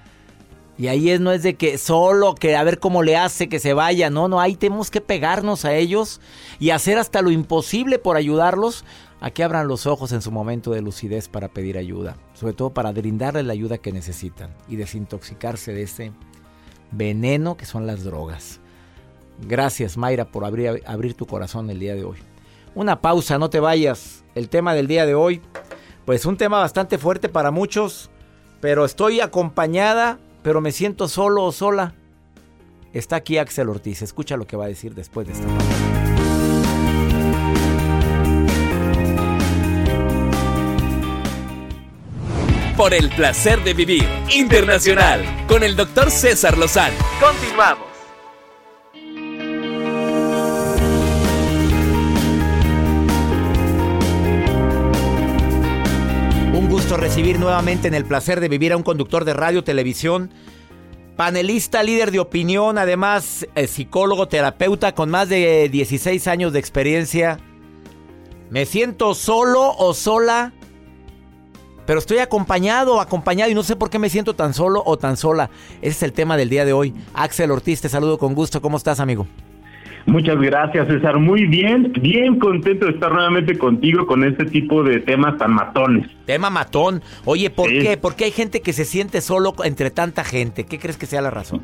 Y 0.79 0.87
ahí 0.87 1.09
es, 1.09 1.19
no 1.19 1.33
es 1.33 1.43
de 1.43 1.55
que 1.55 1.77
solo 1.77 2.35
que 2.35 2.55
a 2.55 2.63
ver 2.63 2.79
cómo 2.79 3.03
le 3.03 3.17
hace 3.17 3.49
que 3.49 3.59
se 3.59 3.73
vaya, 3.73 4.09
no, 4.09 4.29
no, 4.29 4.39
ahí 4.39 4.55
tenemos 4.55 4.89
que 4.89 5.01
pegarnos 5.01 5.65
a 5.65 5.75
ellos 5.75 6.21
y 6.57 6.69
hacer 6.69 6.97
hasta 6.97 7.21
lo 7.21 7.31
imposible 7.31 7.99
por 7.99 8.15
ayudarlos 8.15 8.85
a 9.19 9.29
que 9.29 9.43
abran 9.43 9.67
los 9.67 9.85
ojos 9.85 10.13
en 10.13 10.21
su 10.21 10.31
momento 10.31 10.71
de 10.71 10.81
lucidez 10.81 11.27
para 11.27 11.49
pedir 11.49 11.77
ayuda, 11.77 12.15
sobre 12.33 12.53
todo 12.53 12.69
para 12.69 12.93
brindarles 12.93 13.43
la 13.43 13.51
ayuda 13.51 13.77
que 13.77 13.91
necesitan 13.91 14.55
y 14.69 14.77
desintoxicarse 14.77 15.73
de 15.73 15.81
ese 15.83 16.13
veneno 16.91 17.57
que 17.57 17.65
son 17.65 17.85
las 17.85 18.05
drogas. 18.05 18.61
Gracias 19.41 19.97
Mayra 19.97 20.31
por 20.31 20.45
abrir, 20.45 20.81
abrir 20.85 21.13
tu 21.13 21.25
corazón 21.25 21.69
el 21.69 21.79
día 21.79 21.93
de 21.93 22.05
hoy. 22.05 22.19
Una 22.73 23.01
pausa, 23.01 23.37
no 23.37 23.49
te 23.49 23.59
vayas. 23.59 24.23
El 24.33 24.47
tema 24.47 24.73
del 24.73 24.87
día 24.87 25.05
de 25.05 25.15
hoy, 25.15 25.41
pues 26.05 26.25
un 26.25 26.37
tema 26.37 26.59
bastante 26.59 26.97
fuerte 26.97 27.27
para 27.27 27.51
muchos, 27.51 28.09
pero 28.61 28.85
estoy 28.85 29.19
acompañada, 29.19 30.19
pero 30.43 30.61
me 30.61 30.71
siento 30.71 31.07
solo 31.07 31.43
o 31.43 31.51
sola. 31.51 31.93
Está 32.93 33.17
aquí 33.17 33.37
Axel 33.37 33.69
Ortiz, 33.69 34.01
escucha 34.01 34.37
lo 34.37 34.47
que 34.47 34.57
va 34.57 34.65
a 34.65 34.67
decir 34.67 34.95
después 34.95 35.27
de 35.27 35.33
esta 35.33 35.47
pausa. 35.47 35.65
Por 42.75 42.93
el 42.93 43.09
placer 43.09 43.61
de 43.63 43.73
vivir 43.73 44.07
internacional 44.33 45.21
con 45.47 45.63
el 45.63 45.75
doctor 45.75 46.09
César 46.09 46.57
Lozano. 46.57 46.95
Continuamos. 47.19 47.88
Recibir 56.97 57.39
nuevamente 57.39 57.87
en 57.87 57.93
el 57.93 58.05
placer 58.05 58.39
de 58.39 58.49
vivir 58.49 58.73
a 58.73 58.77
un 58.77 58.83
conductor 58.83 59.23
de 59.23 59.33
radio, 59.33 59.63
televisión, 59.63 60.31
panelista, 61.15 61.83
líder 61.83 62.11
de 62.11 62.19
opinión, 62.19 62.77
además 62.77 63.45
eh, 63.55 63.67
psicólogo, 63.67 64.27
terapeuta 64.27 64.95
con 64.95 65.09
más 65.09 65.29
de 65.29 65.69
16 65.69 66.27
años 66.27 66.53
de 66.53 66.59
experiencia. 66.59 67.39
Me 68.49 68.65
siento 68.65 69.13
solo 69.13 69.75
o 69.77 69.93
sola, 69.93 70.53
pero 71.85 71.99
estoy 71.99 72.19
acompañado, 72.19 73.01
acompañado 73.01 73.51
y 73.51 73.55
no 73.55 73.63
sé 73.63 73.75
por 73.75 73.89
qué 73.89 73.99
me 73.99 74.09
siento 74.09 74.35
tan 74.35 74.53
solo 74.53 74.81
o 74.85 74.97
tan 74.97 75.17
sola. 75.17 75.51
Ese 75.81 75.89
es 75.89 76.03
el 76.03 76.13
tema 76.13 76.37
del 76.37 76.49
día 76.49 76.65
de 76.65 76.73
hoy. 76.73 76.95
Axel 77.13 77.51
Ortiz, 77.51 77.81
te 77.81 77.89
saludo 77.89 78.17
con 78.17 78.33
gusto. 78.33 78.61
¿Cómo 78.61 78.77
estás, 78.77 78.99
amigo? 78.99 79.27
Muchas 80.05 80.37
gracias, 80.39 80.87
César. 80.87 81.19
Muy 81.19 81.45
bien, 81.45 81.93
bien 82.01 82.39
contento 82.39 82.85
de 82.87 82.93
estar 82.93 83.11
nuevamente 83.11 83.57
contigo 83.57 84.07
con 84.07 84.23
este 84.23 84.45
tipo 84.45 84.83
de 84.83 84.99
temas 84.99 85.37
tan 85.37 85.53
matones. 85.53 86.07
Tema 86.25 86.49
matón. 86.49 87.01
Oye, 87.25 87.49
¿por 87.49 87.69
Sí. 87.69 87.79
qué? 87.79 87.97
¿Por 87.97 88.15
qué 88.15 88.25
hay 88.25 88.31
gente 88.31 88.61
que 88.61 88.73
se 88.73 88.85
siente 88.85 89.21
solo 89.21 89.53
entre 89.63 89.91
tanta 89.91 90.23
gente? 90.23 90.65
¿Qué 90.65 90.79
crees 90.79 90.97
que 90.97 91.05
sea 91.05 91.21
la 91.21 91.29
razón? 91.29 91.61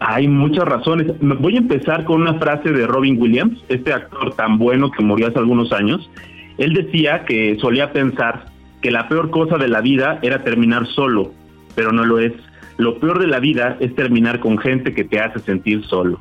Hay 0.00 0.26
muchas 0.28 0.64
razones. 0.64 1.06
Voy 1.20 1.54
a 1.54 1.58
empezar 1.58 2.04
con 2.04 2.22
una 2.22 2.34
frase 2.34 2.70
de 2.72 2.86
Robin 2.86 3.20
Williams, 3.20 3.58
este 3.68 3.92
actor 3.92 4.34
tan 4.34 4.58
bueno 4.58 4.90
que 4.90 5.02
murió 5.04 5.28
hace 5.28 5.38
algunos 5.38 5.72
años. 5.72 6.10
Él 6.58 6.74
decía 6.74 7.24
que 7.24 7.56
solía 7.60 7.92
pensar 7.92 8.46
que 8.82 8.90
la 8.90 9.08
peor 9.08 9.30
cosa 9.30 9.56
de 9.56 9.68
la 9.68 9.80
vida 9.80 10.18
era 10.22 10.42
terminar 10.42 10.86
solo, 10.88 11.32
pero 11.74 11.92
no 11.92 12.04
lo 12.04 12.18
es. 12.18 12.32
Lo 12.76 12.98
peor 12.98 13.18
de 13.20 13.28
la 13.28 13.38
vida 13.38 13.76
es 13.80 13.94
terminar 13.94 14.40
con 14.40 14.58
gente 14.58 14.92
que 14.94 15.04
te 15.04 15.20
hace 15.20 15.38
sentir 15.38 15.84
solo. 15.86 16.20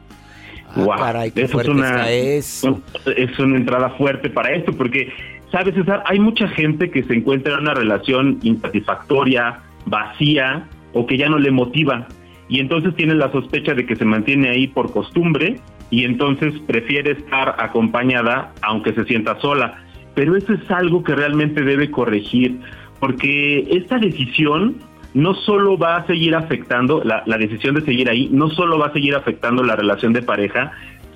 Guau, 0.75 0.91
Ah, 0.93 0.97
caray, 1.05 1.31
qué 1.31 1.43
eso 1.43 1.61
es 1.61 1.67
una, 1.67 2.09
eso. 2.09 2.81
es 3.15 3.39
una 3.39 3.57
entrada 3.57 3.89
fuerte 3.91 4.29
para 4.29 4.51
esto, 4.55 4.71
porque, 4.73 5.11
¿sabes, 5.51 5.75
César? 5.75 6.03
Hay 6.07 6.19
mucha 6.19 6.47
gente 6.47 6.89
que 6.89 7.03
se 7.03 7.13
encuentra 7.13 7.53
en 7.53 7.59
una 7.61 7.73
relación 7.73 8.39
insatisfactoria, 8.41 9.59
vacía, 9.85 10.67
o 10.93 11.05
que 11.05 11.17
ya 11.17 11.29
no 11.29 11.37
le 11.39 11.51
motiva. 11.51 12.07
Y 12.49 12.59
entonces 12.59 12.95
tiene 12.95 13.15
la 13.15 13.31
sospecha 13.31 13.73
de 13.73 13.85
que 13.85 13.95
se 13.95 14.05
mantiene 14.05 14.49
ahí 14.49 14.67
por 14.67 14.91
costumbre 14.91 15.59
y 15.89 16.03
entonces 16.05 16.53
prefiere 16.67 17.11
estar 17.11 17.55
acompañada 17.59 18.51
aunque 18.61 18.93
se 18.93 19.05
sienta 19.05 19.39
sola. 19.39 19.83
Pero 20.15 20.35
eso 20.35 20.53
es 20.53 20.69
algo 20.69 21.03
que 21.03 21.15
realmente 21.15 21.61
debe 21.63 21.89
corregir, 21.89 22.59
porque 22.99 23.67
esta 23.71 23.97
decisión 23.97 24.75
no 25.13 25.35
solo 25.35 25.77
va 25.77 25.97
a 25.97 26.07
seguir 26.07 26.35
afectando, 26.35 27.03
la, 27.03 27.23
decisión 27.37 27.75
de 27.75 27.81
seguir 27.81 28.09
ahí, 28.09 28.29
no 28.31 28.49
solo 28.49 28.79
va 28.79 28.87
a 28.87 28.93
seguir 28.93 29.15
afectando 29.15 29.63
la 29.63 29.75
relación 29.75 30.13
de 30.13 30.21
pareja, 30.21 30.71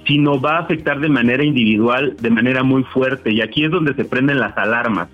sino 0.05 0.39
va 0.39 0.57
a 0.57 0.59
afectar 0.59 0.99
de 0.99 1.09
manera 1.09 1.43
individual, 1.43 2.15
de 2.19 2.29
manera 2.29 2.63
muy 2.63 2.83
fuerte. 2.83 3.31
Y 3.31 3.41
aquí 3.41 3.65
es 3.65 3.71
donde 3.71 3.93
se 3.93 4.05
prenden 4.05 4.39
las 4.39 4.57
alarmas, 4.57 5.09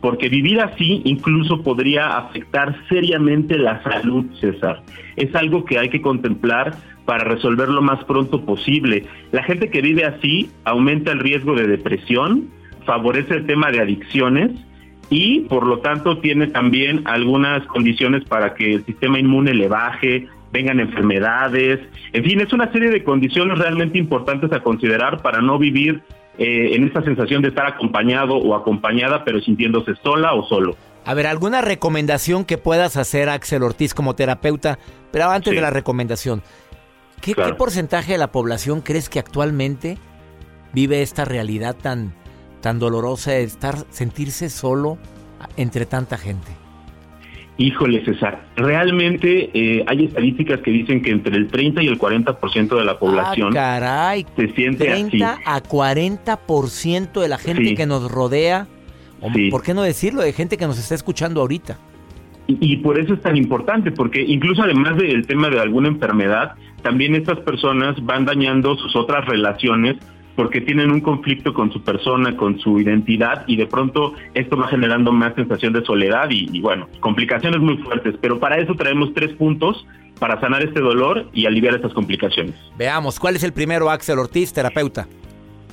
porque 0.00 0.28
vivir 0.28 0.60
así 0.60 1.02
incluso 1.04 1.62
podría 1.62 2.16
afectar 2.18 2.76
seriamente 2.88 3.58
la 3.58 3.82
salud, 3.82 4.26
César. 4.40 4.82
Es 5.16 5.34
algo 5.34 5.64
que 5.64 5.78
hay 5.78 5.88
que 5.88 6.02
contemplar 6.02 6.76
para 7.06 7.24
resolver 7.24 7.68
lo 7.68 7.82
más 7.82 8.04
pronto 8.04 8.44
posible. 8.44 9.04
La 9.32 9.42
gente 9.42 9.70
que 9.70 9.80
vive 9.80 10.04
así 10.04 10.50
aumenta 10.64 11.12
el 11.12 11.20
riesgo 11.20 11.54
de 11.54 11.66
depresión, 11.66 12.48
favorece 12.84 13.34
el 13.34 13.46
tema 13.46 13.70
de 13.70 13.80
adicciones 13.80 14.52
y 15.10 15.40
por 15.40 15.66
lo 15.66 15.78
tanto 15.80 16.18
tiene 16.18 16.48
también 16.48 17.02
algunas 17.06 17.64
condiciones 17.66 18.24
para 18.24 18.54
que 18.54 18.74
el 18.74 18.84
sistema 18.84 19.18
inmune 19.18 19.54
le 19.54 19.68
baje, 19.68 20.26
vengan 20.52 20.80
enfermedades, 20.80 21.80
en 22.12 22.24
fin, 22.24 22.40
es 22.40 22.52
una 22.52 22.70
serie 22.72 22.90
de 22.90 23.04
condiciones 23.04 23.58
realmente 23.58 23.98
importantes 23.98 24.52
a 24.52 24.60
considerar 24.60 25.22
para 25.22 25.40
no 25.40 25.58
vivir 25.58 26.02
eh, 26.38 26.70
en 26.74 26.84
esta 26.84 27.02
sensación 27.02 27.42
de 27.42 27.48
estar 27.48 27.66
acompañado 27.66 28.36
o 28.36 28.54
acompañada, 28.54 29.24
pero 29.24 29.40
sintiéndose 29.40 29.94
sola 30.02 30.34
o 30.34 30.46
solo. 30.46 30.76
A 31.04 31.14
ver, 31.14 31.26
¿alguna 31.28 31.60
recomendación 31.60 32.44
que 32.44 32.58
puedas 32.58 32.96
hacer, 32.96 33.28
Axel 33.28 33.62
Ortiz, 33.62 33.94
como 33.94 34.14
terapeuta? 34.16 34.78
Pero 35.12 35.30
antes 35.30 35.50
Sí. 35.50 35.56
de 35.56 35.62
la 35.62 35.70
recomendación, 35.70 36.42
¿qué, 37.20 37.32
Claro. 37.34 37.50
qué 37.52 37.56
porcentaje 37.56 38.12
de 38.12 38.18
la 38.18 38.32
población 38.32 38.80
crees 38.80 39.08
que 39.08 39.18
actualmente 39.20 39.98
vive 40.72 41.02
esta 41.02 41.24
realidad 41.24 41.76
tan, 41.80 42.12
tan 42.66 42.80
dolorosa 42.80 43.30
de 43.30 43.44
estar, 43.44 43.76
sentirse 43.90 44.50
solo 44.50 44.98
entre 45.56 45.86
tanta 45.86 46.18
gente? 46.18 46.48
Híjole, 47.58 48.04
César, 48.04 48.44
realmente 48.56 49.50
eh, 49.54 49.84
hay 49.86 50.06
estadísticas 50.06 50.58
que 50.62 50.72
dicen 50.72 51.00
que 51.00 51.12
entre 51.12 51.36
el 51.36 51.46
30 51.46 51.84
y 51.84 51.86
el 51.86 51.96
40% 51.96 52.76
de 52.76 52.84
la 52.84 52.98
población 52.98 53.50
Ah, 53.52 53.54
caray, 53.54 54.26
se 54.34 54.48
siente 54.54 54.84
30 54.84 55.32
así. 55.34 55.42
a 55.46 55.62
40% 55.62 57.20
de 57.20 57.28
la 57.28 57.38
gente 57.38 57.64
Sí. 57.68 57.74
que 57.76 57.86
nos 57.86 58.10
rodea, 58.10 58.66
o 59.20 59.30
Sí. 59.32 59.48
¿por 59.48 59.62
qué 59.62 59.72
no 59.72 59.82
decirlo? 59.82 60.22
De 60.22 60.32
gente 60.32 60.56
que 60.56 60.66
nos 60.66 60.76
está 60.76 60.96
escuchando 60.96 61.40
ahorita. 61.42 61.78
Y, 62.48 62.58
y 62.72 62.76
por 62.78 62.98
eso 62.98 63.14
es 63.14 63.22
tan 63.22 63.36
importante, 63.36 63.92
porque 63.92 64.22
incluso 64.22 64.64
además 64.64 64.96
del 64.96 65.24
tema 65.24 65.48
de 65.50 65.60
alguna 65.60 65.86
enfermedad, 65.86 66.54
también 66.82 67.14
estas 67.14 67.38
personas 67.40 67.94
van 68.04 68.24
dañando 68.24 68.74
sus 68.76 68.96
otras 68.96 69.24
relaciones 69.24 69.96
porque 70.36 70.60
tienen 70.60 70.90
un 70.90 71.00
conflicto 71.00 71.52
con 71.54 71.72
su 71.72 71.82
persona, 71.82 72.36
con 72.36 72.58
su 72.60 72.78
identidad, 72.78 73.44
y 73.46 73.56
de 73.56 73.66
pronto 73.66 74.14
esto 74.34 74.56
va 74.56 74.68
generando 74.68 75.10
más 75.10 75.34
sensación 75.34 75.72
de 75.72 75.84
soledad 75.84 76.28
y, 76.30 76.48
y 76.52 76.60
bueno, 76.60 76.88
complicaciones 77.00 77.60
muy 77.60 77.78
fuertes. 77.78 78.14
Pero 78.20 78.38
para 78.38 78.58
eso 78.58 78.74
traemos 78.74 79.12
tres 79.14 79.32
puntos 79.32 79.86
para 80.18 80.40
sanar 80.40 80.62
este 80.62 80.80
dolor 80.80 81.28
y 81.32 81.46
aliviar 81.46 81.74
estas 81.74 81.92
complicaciones. 81.92 82.54
Veamos, 82.78 83.18
¿cuál 83.18 83.36
es 83.36 83.42
el 83.42 83.52
primero, 83.52 83.90
Axel 83.90 84.18
Ortiz, 84.18 84.52
terapeuta? 84.52 85.06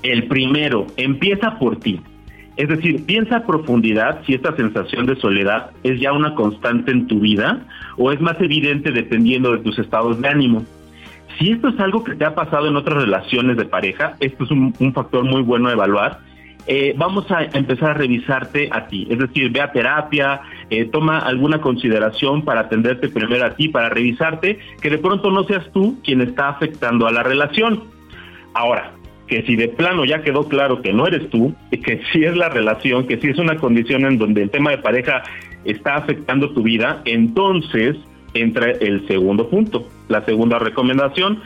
El 0.02 0.28
primero, 0.28 0.88
empieza 0.98 1.58
por 1.60 1.78
ti. 1.80 2.02
Es 2.56 2.70
decir, 2.70 3.04
piensa 3.06 3.38
a 3.38 3.46
profundidad 3.46 4.22
si 4.26 4.36
esta 4.36 4.56
sensación 4.56 5.08
de 5.08 5.16
soledad 5.16 5.72
es 5.84 6.00
ya 6.00 6.14
una 6.14 6.36
constante 6.36 6.92
en 6.92 7.08
tu 7.08 7.20
vida 7.20 7.66
o 7.98 8.12
es 8.12 8.22
más 8.22 8.40
evidente 8.42 8.92
dependiendo 8.92 9.54
de 9.54 9.60
tus 9.60 9.80
estados 9.80 10.22
de 10.22 10.28
ánimo. 10.28 10.64
Si 11.38 11.52
esto 11.52 11.70
es 11.70 11.80
algo 11.80 12.04
que 12.04 12.16
te 12.16 12.26
ha 12.26 12.36
pasado 12.36 12.68
en 12.68 12.76
otras 12.76 13.04
relaciones 13.04 13.58
de 13.58 13.66
pareja, 13.66 14.16
esto 14.20 14.44
es 14.44 14.52
un, 14.52 14.94
factor 14.94 15.24
muy 15.24 15.42
bueno 15.42 15.70
a 15.70 15.74
evaluar. 15.74 16.20
Eh, 16.66 16.94
vamos 16.96 17.30
a 17.30 17.44
empezar 17.44 17.92
a 17.92 17.94
revisarte 17.96 18.70
a 18.72 18.88
ti, 18.88 19.06
es 19.10 19.20
decir, 19.20 19.52
ve 19.52 19.60
a 19.60 19.72
terapia, 19.72 20.42
eh, 20.70 20.86
toma 20.86 21.20
alguna 21.20 21.60
consideración 21.60 22.44
para 22.44 22.62
atenderte 22.62 23.10
primero 23.10 23.46
a 23.46 23.56
ti, 23.56 23.68
para 23.68 23.90
revisarte, 23.90 24.60
que 24.82 24.90
de 24.90 24.98
pronto 24.98 25.30
no 25.30 25.44
seas 25.44 25.70
tú 25.74 26.00
quien 26.04 26.22
está 26.22 26.50
afectando 26.50 27.06
a 27.06 27.12
la 27.12 27.22
relación. 27.22 27.84
Ahora, 28.54 28.94
que 29.28 29.42
si 29.44 29.56
de 29.56 29.68
plano 29.68 30.06
ya 30.06 30.22
quedó 30.22 30.48
claro 30.48 30.82
que 30.82 30.94
no 30.94 31.08
eres 31.08 31.30
tú, 31.30 31.54
que 31.72 32.02
si 32.12 32.24
es 32.24 32.36
la 32.38 32.50
relación, 32.50 33.08
que 33.08 33.18
si 33.18 33.30
es 33.30 33.38
una 33.40 33.58
condición 33.58 34.06
en 34.06 34.18
donde 34.18 34.44
el 34.44 34.50
tema 34.50 34.72
de 34.72 34.78
pareja 34.78 35.24
está 35.66 35.96
afectando 35.96 36.52
tu 36.54 36.64
vida, 36.64 37.02
entonces 37.06 37.98
entra 38.34 38.72
el 38.72 39.08
segundo 39.08 39.50
punto, 39.50 39.88
la 40.08 40.24
segunda 40.26 40.60
recomendación, 40.60 41.42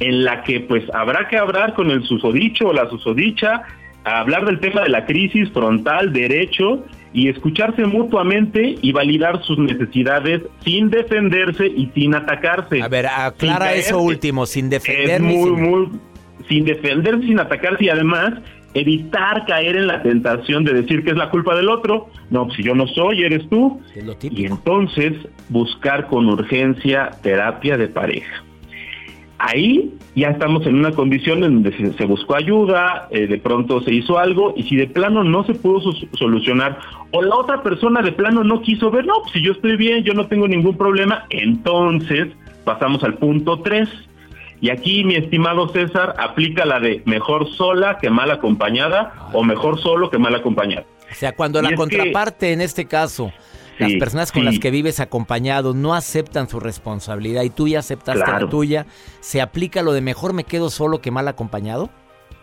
en 0.00 0.24
la 0.24 0.42
que 0.42 0.60
pues 0.60 0.84
habrá 0.94 1.28
que 1.28 1.36
hablar 1.38 1.74
con 1.74 1.90
el 1.90 2.02
susodicho 2.04 2.68
o 2.68 2.72
la 2.72 2.88
susodicha, 2.90 3.62
hablar 4.04 4.44
del 4.44 4.60
tema 4.60 4.82
de 4.82 4.90
la 4.90 5.06
crisis 5.06 5.50
frontal, 5.50 6.12
derecho, 6.12 6.84
y 7.12 7.28
escucharse 7.28 7.86
mutuamente 7.86 8.74
y 8.82 8.92
validar 8.92 9.42
sus 9.42 9.58
necesidades 9.58 10.42
sin 10.62 10.90
defenderse 10.90 11.66
y 11.66 11.90
sin 11.94 12.14
atacarse. 12.14 12.82
A 12.82 12.88
ver, 12.88 13.06
aclara 13.06 13.72
eso 13.72 14.00
último, 14.00 14.44
sin 14.44 14.68
defenderme. 14.68 15.14
es 15.32 15.36
muy, 15.38 15.48
sin- 15.56 15.62
muy, 15.70 15.88
sin 16.46 16.64
defenderse, 16.66 17.22
sin 17.26 17.40
atacarse 17.40 17.84
y 17.84 17.88
además 17.88 18.34
evitar 18.80 19.44
caer 19.46 19.76
en 19.76 19.86
la 19.86 20.02
tentación 20.02 20.64
de 20.64 20.74
decir 20.74 21.02
que 21.04 21.10
es 21.10 21.16
la 21.16 21.30
culpa 21.30 21.54
del 21.56 21.68
otro. 21.68 22.08
No, 22.30 22.50
si 22.50 22.62
yo 22.62 22.74
no 22.74 22.86
soy, 22.86 23.22
eres 23.24 23.48
tú. 23.48 23.80
Y 24.30 24.44
entonces 24.46 25.12
buscar 25.48 26.06
con 26.08 26.26
urgencia 26.28 27.10
terapia 27.22 27.76
de 27.76 27.88
pareja. 27.88 28.42
Ahí 29.38 29.92
ya 30.14 30.28
estamos 30.30 30.66
en 30.66 30.76
una 30.76 30.92
condición 30.92 31.44
en 31.44 31.62
donde 31.62 31.92
se, 31.96 32.04
buscó 32.06 32.36
ayuda, 32.36 33.06
eh, 33.10 33.26
de 33.26 33.36
pronto 33.36 33.82
se 33.82 33.92
hizo 33.92 34.18
algo 34.18 34.54
y 34.56 34.62
si 34.62 34.76
de 34.76 34.86
plano 34.86 35.22
no 35.24 35.44
se 35.44 35.54
pudo 35.54 35.80
so- 35.80 36.06
solucionar 36.14 36.78
o 37.12 37.20
la 37.22 37.36
otra 37.36 37.62
persona 37.62 38.00
de 38.00 38.12
plano 38.12 38.42
no 38.44 38.62
quiso 38.62 38.90
ver, 38.90 39.04
no, 39.04 39.12
pues, 39.22 39.32
si 39.34 39.42
yo 39.42 39.52
estoy 39.52 39.76
bien, 39.76 40.04
yo 40.04 40.14
no 40.14 40.26
tengo 40.26 40.48
ningún 40.48 40.76
problema, 40.78 41.24
entonces 41.28 42.28
pasamos 42.64 43.04
al 43.04 43.14
punto 43.14 43.60
3. 43.60 43.88
Y 44.60 44.70
aquí, 44.70 45.04
mi 45.04 45.14
estimado 45.16 45.68
César, 45.68 46.14
aplica 46.18 46.64
la 46.64 46.80
de 46.80 47.02
mejor 47.04 47.48
sola 47.52 47.98
que 48.00 48.08
mal 48.10 48.30
acompañada 48.30 49.28
o 49.32 49.42
mejor 49.44 49.78
solo 49.80 50.10
que 50.10 50.18
mal 50.18 50.34
acompañado. 50.34 50.86
O 51.10 51.14
sea, 51.14 51.32
cuando 51.32 51.60
Y 51.60 51.62
la 51.62 51.68
que- 51.70 51.74
contraparte, 51.76 52.52
en 52.52 52.60
este 52.60 52.86
caso, 52.86 53.32
las 53.78 53.92
personas 53.94 54.32
con 54.32 54.42
sí. 54.42 54.46
las 54.46 54.58
que 54.58 54.70
vives 54.70 54.98
acompañado 55.00 55.74
no 55.74 55.94
aceptan 55.94 56.48
su 56.48 56.58
responsabilidad 56.60 57.42
y 57.42 57.50
tú 57.50 57.68
ya 57.68 57.80
aceptaste 57.80 58.24
Claro. 58.24 58.46
la 58.46 58.50
tuya, 58.50 58.86
¿se 59.20 59.42
aplica 59.42 59.82
lo 59.82 59.92
de 59.92 60.00
mejor 60.00 60.32
me 60.32 60.44
quedo 60.44 60.70
solo 60.70 61.00
que 61.02 61.10
mal 61.10 61.28
acompañado? 61.28 61.90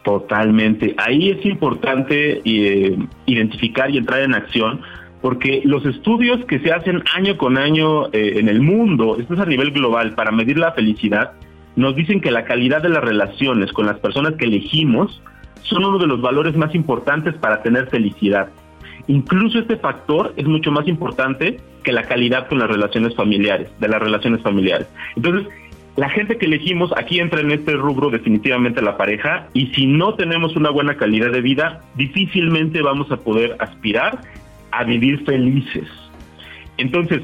Totalmente. 0.03 0.93
Ahí 0.97 1.31
es 1.31 1.45
importante 1.45 2.41
eh, 2.45 2.97
identificar 3.25 3.89
y 3.89 3.97
entrar 3.97 4.21
en 4.21 4.35
acción 4.35 4.81
porque 5.21 5.61
los 5.63 5.85
estudios 5.85 6.43
que 6.45 6.59
se 6.59 6.71
hacen 6.73 7.01
año 7.15 7.37
con 7.37 7.57
año 7.57 8.07
eh, 8.07 8.33
en 8.35 8.49
el 8.49 8.61
mundo, 8.61 9.17
esto 9.19 9.33
es 9.35 9.39
a 9.39 9.45
nivel 9.45 9.71
global, 9.71 10.13
para 10.15 10.31
medir 10.31 10.57
la 10.59 10.73
felicidad, 10.73 11.31
nos 11.75 11.95
dicen 11.95 12.21
que 12.21 12.31
la 12.31 12.45
calidad 12.45 12.81
de 12.81 12.89
las 12.89 13.03
relaciones 13.03 13.71
con 13.71 13.85
las 13.85 13.99
personas 13.99 14.33
que 14.35 14.45
elegimos 14.45 15.21
son 15.63 15.85
uno 15.85 15.97
de 15.97 16.07
los 16.07 16.21
valores 16.21 16.55
más 16.55 16.75
importantes 16.75 17.33
para 17.35 17.61
tener 17.63 17.87
felicidad. 17.87 18.49
Incluso 19.07 19.59
este 19.59 19.77
factor 19.77 20.33
es 20.37 20.45
mucho 20.45 20.71
más 20.71 20.87
importante 20.87 21.59
que 21.83 21.91
la 21.91 22.03
calidad 22.03 22.47
con 22.47 22.59
las 22.59 22.69
relaciones 22.69 23.15
familiares, 23.15 23.69
de 23.79 23.87
las 23.87 24.01
relaciones 24.01 24.41
familiares. 24.41 24.87
Entonces, 25.15 25.47
la 25.95 26.09
gente 26.09 26.37
que 26.37 26.45
elegimos 26.45 26.91
aquí 26.97 27.19
entra 27.19 27.41
en 27.41 27.51
este 27.51 27.73
rubro 27.73 28.09
definitivamente 28.09 28.81
la 28.81 28.97
pareja 28.97 29.47
y 29.53 29.67
si 29.67 29.85
no 29.85 30.15
tenemos 30.15 30.55
una 30.55 30.69
buena 30.71 30.95
calidad 30.95 31.31
de 31.31 31.41
vida, 31.41 31.81
difícilmente 31.95 32.81
vamos 32.81 33.11
a 33.11 33.17
poder 33.17 33.55
aspirar 33.59 34.19
a 34.71 34.83
vivir 34.83 35.23
felices. 35.23 35.87
Entonces, 36.77 37.21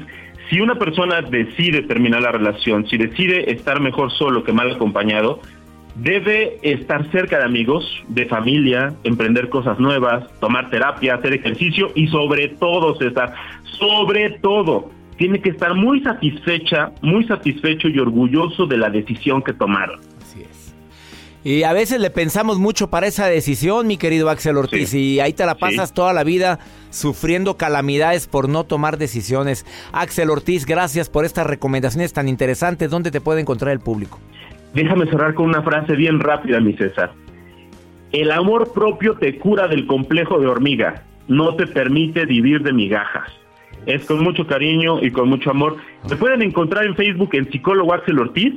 si 0.50 0.60
una 0.60 0.74
persona 0.74 1.22
decide 1.22 1.82
terminar 1.82 2.22
la 2.22 2.32
relación, 2.32 2.86
si 2.88 2.98
decide 2.98 3.52
estar 3.52 3.80
mejor 3.80 4.10
solo 4.10 4.42
que 4.42 4.52
mal 4.52 4.72
acompañado, 4.72 5.40
debe 5.94 6.58
estar 6.62 7.08
cerca 7.12 7.38
de 7.38 7.44
amigos, 7.44 7.84
de 8.08 8.26
familia, 8.26 8.92
emprender 9.04 9.48
cosas 9.48 9.78
nuevas, 9.78 10.28
tomar 10.40 10.68
terapia, 10.68 11.14
hacer 11.14 11.34
ejercicio 11.34 11.92
y 11.94 12.08
sobre 12.08 12.48
todo, 12.48 12.96
César, 12.96 13.32
sobre 13.78 14.30
todo, 14.40 14.90
tiene 15.18 15.40
que 15.40 15.50
estar 15.50 15.74
muy 15.74 16.00
satisfecha, 16.02 16.90
muy 17.00 17.24
satisfecho 17.24 17.88
y 17.88 18.00
orgulloso 18.00 18.66
de 18.66 18.78
la 18.78 18.90
decisión 18.90 19.42
que 19.42 19.52
tomaron. 19.52 20.00
Y 21.42 21.62
a 21.62 21.72
veces 21.72 22.00
le 22.00 22.10
pensamos 22.10 22.58
mucho 22.58 22.90
para 22.90 23.06
esa 23.06 23.26
decisión, 23.26 23.86
mi 23.86 23.96
querido 23.96 24.28
Axel 24.28 24.58
Ortiz, 24.58 24.90
Sí. 24.90 25.14
y 25.14 25.20
ahí 25.20 25.32
te 25.32 25.46
la 25.46 25.54
pasas 25.54 25.88
Sí. 25.88 25.94
toda 25.94 26.12
la 26.12 26.22
vida 26.22 26.58
sufriendo 26.90 27.56
calamidades 27.56 28.26
por 28.26 28.48
no 28.50 28.64
tomar 28.64 28.98
decisiones. 28.98 29.64
Axel 29.92 30.28
Ortiz, 30.28 30.66
gracias 30.66 31.08
por 31.08 31.24
estas 31.24 31.46
recomendaciones 31.46 32.12
tan 32.12 32.28
interesantes. 32.28 32.90
¿Dónde 32.90 33.10
te 33.10 33.22
puede 33.22 33.40
encontrar 33.40 33.72
el 33.72 33.80
público? 33.80 34.18
Déjame 34.74 35.06
cerrar 35.06 35.34
con 35.34 35.46
una 35.46 35.62
frase 35.62 35.94
bien 35.96 36.20
rápida, 36.20 36.60
mi 36.60 36.74
César. 36.74 37.12
El 38.12 38.30
amor 38.32 38.72
propio 38.74 39.14
te 39.14 39.38
cura 39.38 39.66
del 39.66 39.86
complejo 39.86 40.38
de 40.40 40.46
hormiga, 40.46 41.04
no 41.28 41.54
te 41.56 41.66
permite 41.66 42.26
vivir 42.26 42.62
de 42.62 42.72
migajas. 42.72 43.30
Es 43.86 44.04
con 44.04 44.22
mucho 44.22 44.46
cariño 44.46 45.02
y 45.02 45.10
con 45.10 45.28
mucho 45.30 45.50
amor. 45.50 45.76
Me 46.08 46.16
pueden 46.16 46.42
encontrar 46.42 46.84
en 46.84 46.96
Facebook 46.96 47.30
en 47.32 47.50
psicólogo 47.50 47.94
Axel 47.94 48.18
Ortiz 48.18 48.52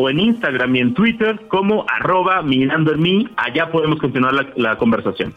o 0.00 0.10
en 0.10 0.20
Instagram 0.20 0.76
y 0.76 0.80
en 0.80 0.94
Twitter 0.94 1.40
como 1.48 1.84
arroba 1.88 2.42
mirando 2.42 2.92
en 2.92 3.00
mí. 3.00 3.28
Allá 3.36 3.70
podemos 3.70 3.98
continuar 3.98 4.32
la, 4.32 4.48
la 4.56 4.76
conversación. 4.76 5.34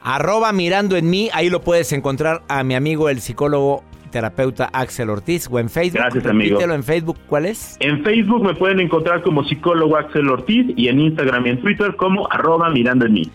Arroba 0.00 0.52
mirando 0.52 0.96
en 0.96 1.10
mí, 1.10 1.28
ahí 1.32 1.50
lo 1.50 1.62
puedes 1.62 1.92
encontrar 1.92 2.42
a 2.48 2.62
mi 2.62 2.74
amigo 2.74 3.08
el 3.08 3.20
psicólogo 3.20 3.82
terapeuta 4.10 4.70
Axel 4.72 5.10
Ortiz 5.10 5.48
o 5.50 5.58
en 5.58 5.68
Facebook. 5.68 6.00
Gracias, 6.00 6.26
amigo. 6.26 6.54
Repítelo 6.54 6.74
en 6.74 6.84
Facebook, 6.84 7.18
¿cuál 7.26 7.46
es? 7.46 7.76
En 7.80 8.02
Facebook 8.04 8.44
me 8.44 8.54
pueden 8.54 8.80
encontrar 8.80 9.22
como 9.22 9.44
psicólogo 9.44 9.96
Axel 9.96 10.28
Ortiz 10.28 10.66
y 10.76 10.88
en 10.88 11.00
Instagram 11.00 11.46
y 11.46 11.50
en 11.50 11.60
Twitter 11.60 11.96
como 11.96 12.30
arroba 12.30 12.70
mirando 12.70 13.04
en 13.06 13.12
mí. 13.12 13.30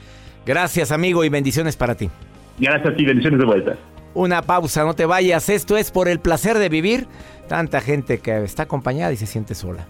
Gracias, 0.46 0.92
amigo, 0.92 1.24
y 1.24 1.30
bendiciones 1.30 1.76
para 1.76 1.96
ti. 1.96 2.10
Gracias 2.58 2.94
y 2.98 3.06
bendiciones 3.06 3.40
de 3.40 3.46
vuelta. 3.46 3.76
Una 4.14 4.42
pausa, 4.42 4.84
no 4.84 4.94
te 4.94 5.06
vayas. 5.06 5.50
Esto 5.50 5.78
es 5.78 5.92
por 5.92 6.08
el 6.08 6.20
placer 6.20 6.58
de 6.58 6.70
vivir. 6.70 7.08
Tanta 7.48 7.80
gente 7.82 8.20
que 8.20 8.44
está 8.44 8.64
acompañada 8.64 9.14
y 9.14 9.18
se 9.18 9.26
siente 9.26 9.56
sola. 9.56 9.86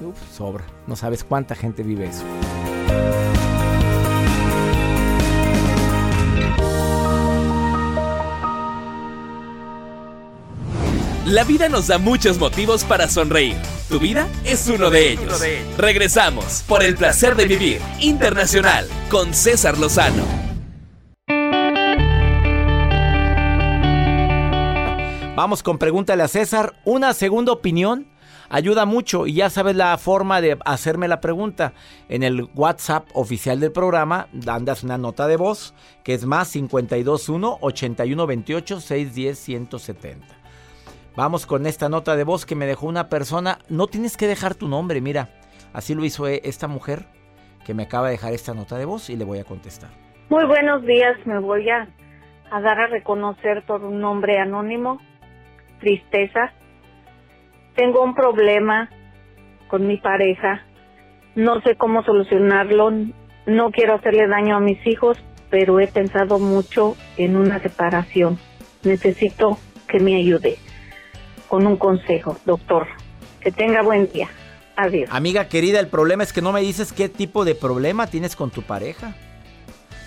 Uf, 0.00 0.16
sobra. 0.36 0.64
No 0.86 0.96
sabes 0.96 1.24
cuánta 1.24 1.54
gente 1.54 1.82
vive 1.82 2.06
eso. 2.06 2.24
La 11.26 11.42
vida 11.42 11.70
nos 11.70 11.86
da 11.86 11.96
muchos 11.96 12.38
motivos 12.38 12.84
para 12.84 13.08
sonreír. 13.08 13.56
Tu 13.88 13.98
vida 13.98 14.28
es 14.44 14.68
uno 14.68 14.90
de 14.90 15.12
ellos. 15.12 15.42
Regresamos 15.78 16.62
por 16.68 16.82
el 16.82 16.96
placer 16.96 17.34
de 17.34 17.46
vivir 17.46 17.80
internacional 17.98 18.86
con 19.10 19.32
César 19.32 19.78
Lozano. 19.78 20.24
Vamos 25.34 25.62
con 25.62 25.78
pregúntale 25.78 26.22
a 26.22 26.28
César. 26.28 26.74
Una 26.84 27.14
segunda 27.14 27.52
opinión 27.52 28.06
ayuda 28.48 28.84
mucho 28.86 29.26
y 29.26 29.34
ya 29.34 29.50
sabes 29.50 29.76
la 29.76 29.96
forma 29.98 30.40
de 30.40 30.58
hacerme 30.64 31.08
la 31.08 31.20
pregunta. 31.20 31.72
En 32.08 32.22
el 32.22 32.48
WhatsApp 32.54 33.08
oficial 33.14 33.60
del 33.60 33.72
programa 33.72 34.28
andas 34.46 34.84
una 34.84 34.98
nota 34.98 35.26
de 35.26 35.36
voz 35.36 35.74
que 36.02 36.14
es 36.14 36.24
más 36.24 36.50
521 36.52 37.58
8128 37.60 38.80
610 38.80 39.38
170. 39.38 40.26
Vamos 41.16 41.46
con 41.46 41.66
esta 41.66 41.88
nota 41.88 42.16
de 42.16 42.24
voz 42.24 42.44
que 42.44 42.56
me 42.56 42.66
dejó 42.66 42.86
una 42.86 43.08
persona. 43.08 43.58
No 43.68 43.86
tienes 43.86 44.16
que 44.16 44.26
dejar 44.26 44.56
tu 44.56 44.68
nombre, 44.68 45.00
mira. 45.00 45.28
Así 45.72 45.94
lo 45.94 46.04
hizo 46.04 46.26
eh, 46.26 46.40
esta 46.44 46.66
mujer 46.66 47.06
que 47.64 47.74
me 47.74 47.84
acaba 47.84 48.06
de 48.06 48.12
dejar 48.12 48.32
esta 48.32 48.52
nota 48.52 48.76
de 48.78 48.84
voz 48.84 49.10
y 49.10 49.16
le 49.16 49.24
voy 49.24 49.38
a 49.38 49.44
contestar. 49.44 49.90
Muy 50.28 50.44
buenos 50.44 50.82
días, 50.84 51.16
me 51.24 51.38
voy 51.38 51.68
a, 51.70 51.88
a 52.50 52.60
dar 52.60 52.80
a 52.80 52.86
reconocer 52.88 53.64
por 53.66 53.84
un 53.84 54.00
nombre 54.00 54.38
anónimo, 54.38 55.00
tristeza. 55.80 56.52
Tengo 57.74 58.02
un 58.02 58.14
problema 58.14 58.90
con 59.68 59.86
mi 59.86 59.96
pareja, 59.96 60.62
no 61.34 61.60
sé 61.62 61.76
cómo 61.76 62.04
solucionarlo, 62.04 62.92
no 63.46 63.70
quiero 63.70 63.94
hacerle 63.94 64.28
daño 64.28 64.56
a 64.56 64.60
mis 64.60 64.86
hijos, 64.86 65.18
pero 65.50 65.80
he 65.80 65.86
pensado 65.86 66.38
mucho 66.38 66.96
en 67.16 67.36
una 67.36 67.60
separación. 67.60 68.38
Necesito 68.84 69.58
que 69.88 69.98
me 69.98 70.16
ayude 70.16 70.58
con 71.48 71.66
un 71.66 71.76
consejo, 71.76 72.36
doctor. 72.44 72.86
Que 73.40 73.52
tenga 73.52 73.82
buen 73.82 74.10
día. 74.10 74.28
Adiós. 74.76 75.08
Amiga 75.12 75.48
querida, 75.48 75.80
el 75.80 75.88
problema 75.88 76.22
es 76.22 76.32
que 76.32 76.42
no 76.42 76.52
me 76.52 76.60
dices 76.60 76.92
qué 76.92 77.08
tipo 77.08 77.44
de 77.44 77.54
problema 77.54 78.06
tienes 78.06 78.34
con 78.34 78.50
tu 78.50 78.62
pareja. 78.62 79.14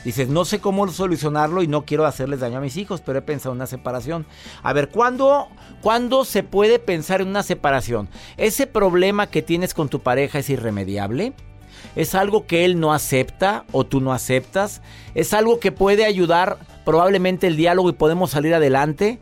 Dices, 0.08 0.30
no 0.30 0.46
sé 0.46 0.60
cómo 0.60 0.88
solucionarlo 0.88 1.64
y 1.64 1.68
no 1.68 1.84
quiero 1.84 2.06
hacerles 2.06 2.40
daño 2.40 2.60
a 2.60 2.62
mis 2.62 2.78
hijos, 2.78 3.02
pero 3.02 3.20
he 3.20 3.22
pensado 3.22 3.52
en 3.52 3.58
una 3.58 3.68
separación. 3.68 4.26
A 4.64 4.72
ver, 4.72 4.88
¿cuándo, 4.88 5.50
¿cuándo 5.82 6.24
se 6.24 6.44
puede 6.44 6.80
pensar 6.80 7.20
en 7.20 7.28
una 7.28 7.44
separación? 7.44 8.08
¿Ese 8.38 8.68
problema 8.68 9.28
que 9.28 9.42
tienes 9.42 9.74
con 9.74 9.90
tu 9.90 10.00
pareja 10.00 10.40
es 10.40 10.50
irremediable? 10.50 11.34
¿Es 11.96 12.16
algo 12.16 12.48
que 12.48 12.64
él 12.64 12.80
no 12.80 12.94
acepta 12.94 13.66
o 13.72 13.86
tú 13.86 14.00
no 14.00 14.14
aceptas? 14.14 14.82
¿Es 15.14 15.34
algo 15.34 15.60
que 15.60 15.72
puede 15.72 16.06
ayudar 16.06 16.58
probablemente 16.86 17.48
el 17.48 17.58
diálogo 17.58 17.90
y 17.90 17.94
podemos 17.94 18.32
salir 18.32 18.54
adelante? 18.54 19.20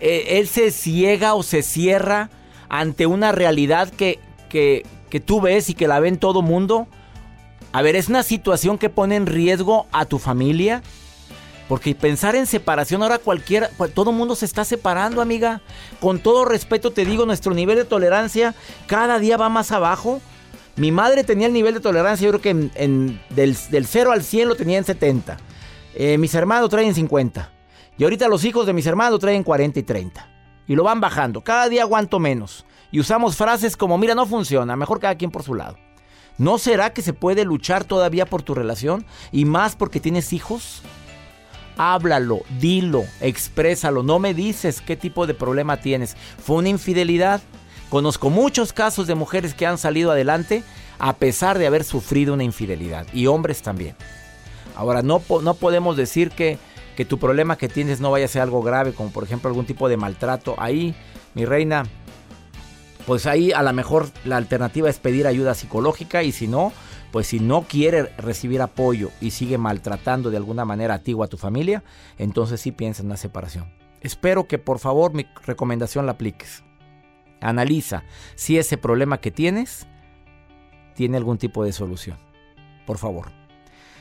eh, 0.00 0.38
él 0.38 0.48
se 0.48 0.70
ciega 0.70 1.34
o 1.34 1.42
se 1.42 1.62
cierra 1.62 2.30
ante 2.68 3.06
una 3.06 3.32
realidad 3.32 3.90
que, 3.90 4.18
que, 4.48 4.84
que 5.10 5.20
tú 5.20 5.40
ves 5.40 5.70
y 5.70 5.74
que 5.74 5.88
la 5.88 6.00
ven 6.00 6.18
todo 6.18 6.42
mundo. 6.42 6.86
A 7.72 7.82
ver, 7.82 7.96
es 7.96 8.08
una 8.08 8.22
situación 8.22 8.78
que 8.78 8.88
pone 8.88 9.16
en 9.16 9.26
riesgo 9.26 9.86
a 9.92 10.04
tu 10.04 10.18
familia. 10.18 10.82
Porque 11.68 11.94
pensar 11.94 12.34
en 12.34 12.46
separación 12.46 13.02
ahora 13.02 13.18
cualquiera, 13.18 13.68
todo 13.94 14.10
el 14.10 14.16
mundo 14.16 14.34
se 14.34 14.46
está 14.46 14.64
separando, 14.64 15.20
amiga. 15.20 15.60
Con 16.00 16.18
todo 16.18 16.46
respeto 16.46 16.92
te 16.92 17.04
digo, 17.04 17.26
nuestro 17.26 17.52
nivel 17.52 17.76
de 17.76 17.84
tolerancia 17.84 18.54
cada 18.86 19.18
día 19.18 19.36
va 19.36 19.50
más 19.50 19.70
abajo. 19.70 20.22
Mi 20.76 20.92
madre 20.92 21.24
tenía 21.24 21.46
el 21.46 21.52
nivel 21.52 21.74
de 21.74 21.80
tolerancia, 21.80 22.24
yo 22.24 22.38
creo 22.38 22.40
que 22.40 22.70
en, 22.74 23.20
del, 23.28 23.54
0 23.54 24.12
al 24.12 24.22
100 24.22 24.48
lo 24.48 24.54
tenía 24.54 24.78
en 24.78 24.84
70. 24.84 25.36
Eh, 25.94 26.16
mis 26.16 26.34
hermanos 26.34 26.70
traen 26.70 26.94
50. 26.94 27.50
Y 27.98 28.04
ahorita 28.04 28.28
los 28.28 28.44
hijos 28.44 28.64
de 28.64 28.72
mis 28.72 28.86
hermanos 28.86 29.18
traen 29.18 29.42
40 29.42 29.80
y 29.80 29.82
30. 29.82 30.26
Y 30.68 30.74
lo 30.74 30.84
van 30.84 31.00
bajando. 31.00 31.42
Cada 31.42 31.68
día 31.68 31.82
aguanto 31.82 32.18
menos. 32.18 32.64
Y 32.90 33.00
usamos 33.00 33.36
frases 33.36 33.76
como, 33.76 33.98
mira, 33.98 34.14
no 34.14 34.24
funciona, 34.24 34.74
mejor 34.74 35.00
cada 35.00 35.16
quien 35.16 35.30
por 35.30 35.42
su 35.42 35.54
lado. 35.54 35.76
¿No 36.38 36.58
será 36.58 36.92
que 36.92 37.02
se 37.02 37.12
puede 37.12 37.44
luchar 37.44 37.84
todavía 37.84 38.24
por 38.24 38.42
tu 38.42 38.54
relación? 38.54 39.04
Y 39.32 39.44
más 39.44 39.76
porque 39.76 40.00
tienes 40.00 40.32
hijos 40.32 40.82
háblalo, 41.78 42.40
dilo, 42.60 43.04
exprésalo. 43.20 44.02
No 44.02 44.18
me 44.18 44.34
dices 44.34 44.82
qué 44.82 44.96
tipo 44.96 45.26
de 45.26 45.34
problema 45.34 45.78
tienes. 45.78 46.16
¿Fue 46.38 46.56
una 46.56 46.68
infidelidad? 46.68 47.40
Conozco 47.88 48.28
muchos 48.28 48.74
casos 48.74 49.06
de 49.06 49.14
mujeres 49.14 49.54
que 49.54 49.64
han 49.66 49.78
salido 49.78 50.10
adelante 50.10 50.62
a 50.98 51.14
pesar 51.14 51.58
de 51.58 51.66
haber 51.66 51.84
sufrido 51.84 52.34
una 52.34 52.44
infidelidad. 52.44 53.06
Y 53.14 53.28
hombres 53.28 53.62
también. 53.62 53.96
Ahora, 54.76 55.02
no, 55.02 55.22
no 55.42 55.54
podemos 55.54 55.96
decir 55.96 56.30
que, 56.30 56.58
que 56.96 57.04
tu 57.04 57.18
problema 57.18 57.56
que 57.56 57.68
tienes 57.68 58.00
no 58.00 58.10
vaya 58.10 58.26
a 58.26 58.28
ser 58.28 58.42
algo 58.42 58.60
grave, 58.60 58.92
como 58.92 59.10
por 59.10 59.24
ejemplo 59.24 59.48
algún 59.48 59.64
tipo 59.64 59.88
de 59.88 59.96
maltrato. 59.96 60.54
Ahí, 60.58 60.94
mi 61.34 61.44
reina, 61.44 61.84
pues 63.06 63.26
ahí 63.26 63.52
a 63.52 63.62
lo 63.62 63.72
mejor 63.72 64.08
la 64.24 64.36
alternativa 64.36 64.88
es 64.88 64.98
pedir 64.98 65.26
ayuda 65.26 65.54
psicológica 65.54 66.22
y 66.22 66.32
si 66.32 66.46
no, 66.46 66.72
pues 67.10 67.28
si 67.28 67.40
no 67.40 67.62
quiere 67.62 68.04
recibir 68.18 68.60
apoyo 68.60 69.10
y 69.20 69.30
sigue 69.30 69.58
maltratando 69.58 70.30
de 70.30 70.36
alguna 70.36 70.64
manera 70.64 70.94
a 70.94 71.02
ti 71.02 71.14
o 71.14 71.22
a 71.22 71.28
tu 71.28 71.36
familia, 71.36 71.82
entonces 72.18 72.60
sí 72.60 72.72
piensa 72.72 73.02
en 73.02 73.06
una 73.06 73.16
separación. 73.16 73.72
Espero 74.00 74.46
que 74.46 74.58
por 74.58 74.78
favor 74.78 75.14
mi 75.14 75.26
recomendación 75.44 76.06
la 76.06 76.12
apliques. 76.12 76.62
Analiza 77.40 78.04
si 78.34 78.58
ese 78.58 78.78
problema 78.78 79.20
que 79.20 79.30
tienes 79.30 79.86
tiene 80.94 81.16
algún 81.16 81.38
tipo 81.38 81.64
de 81.64 81.72
solución. 81.72 82.18
Por 82.86 82.98
favor. 82.98 83.30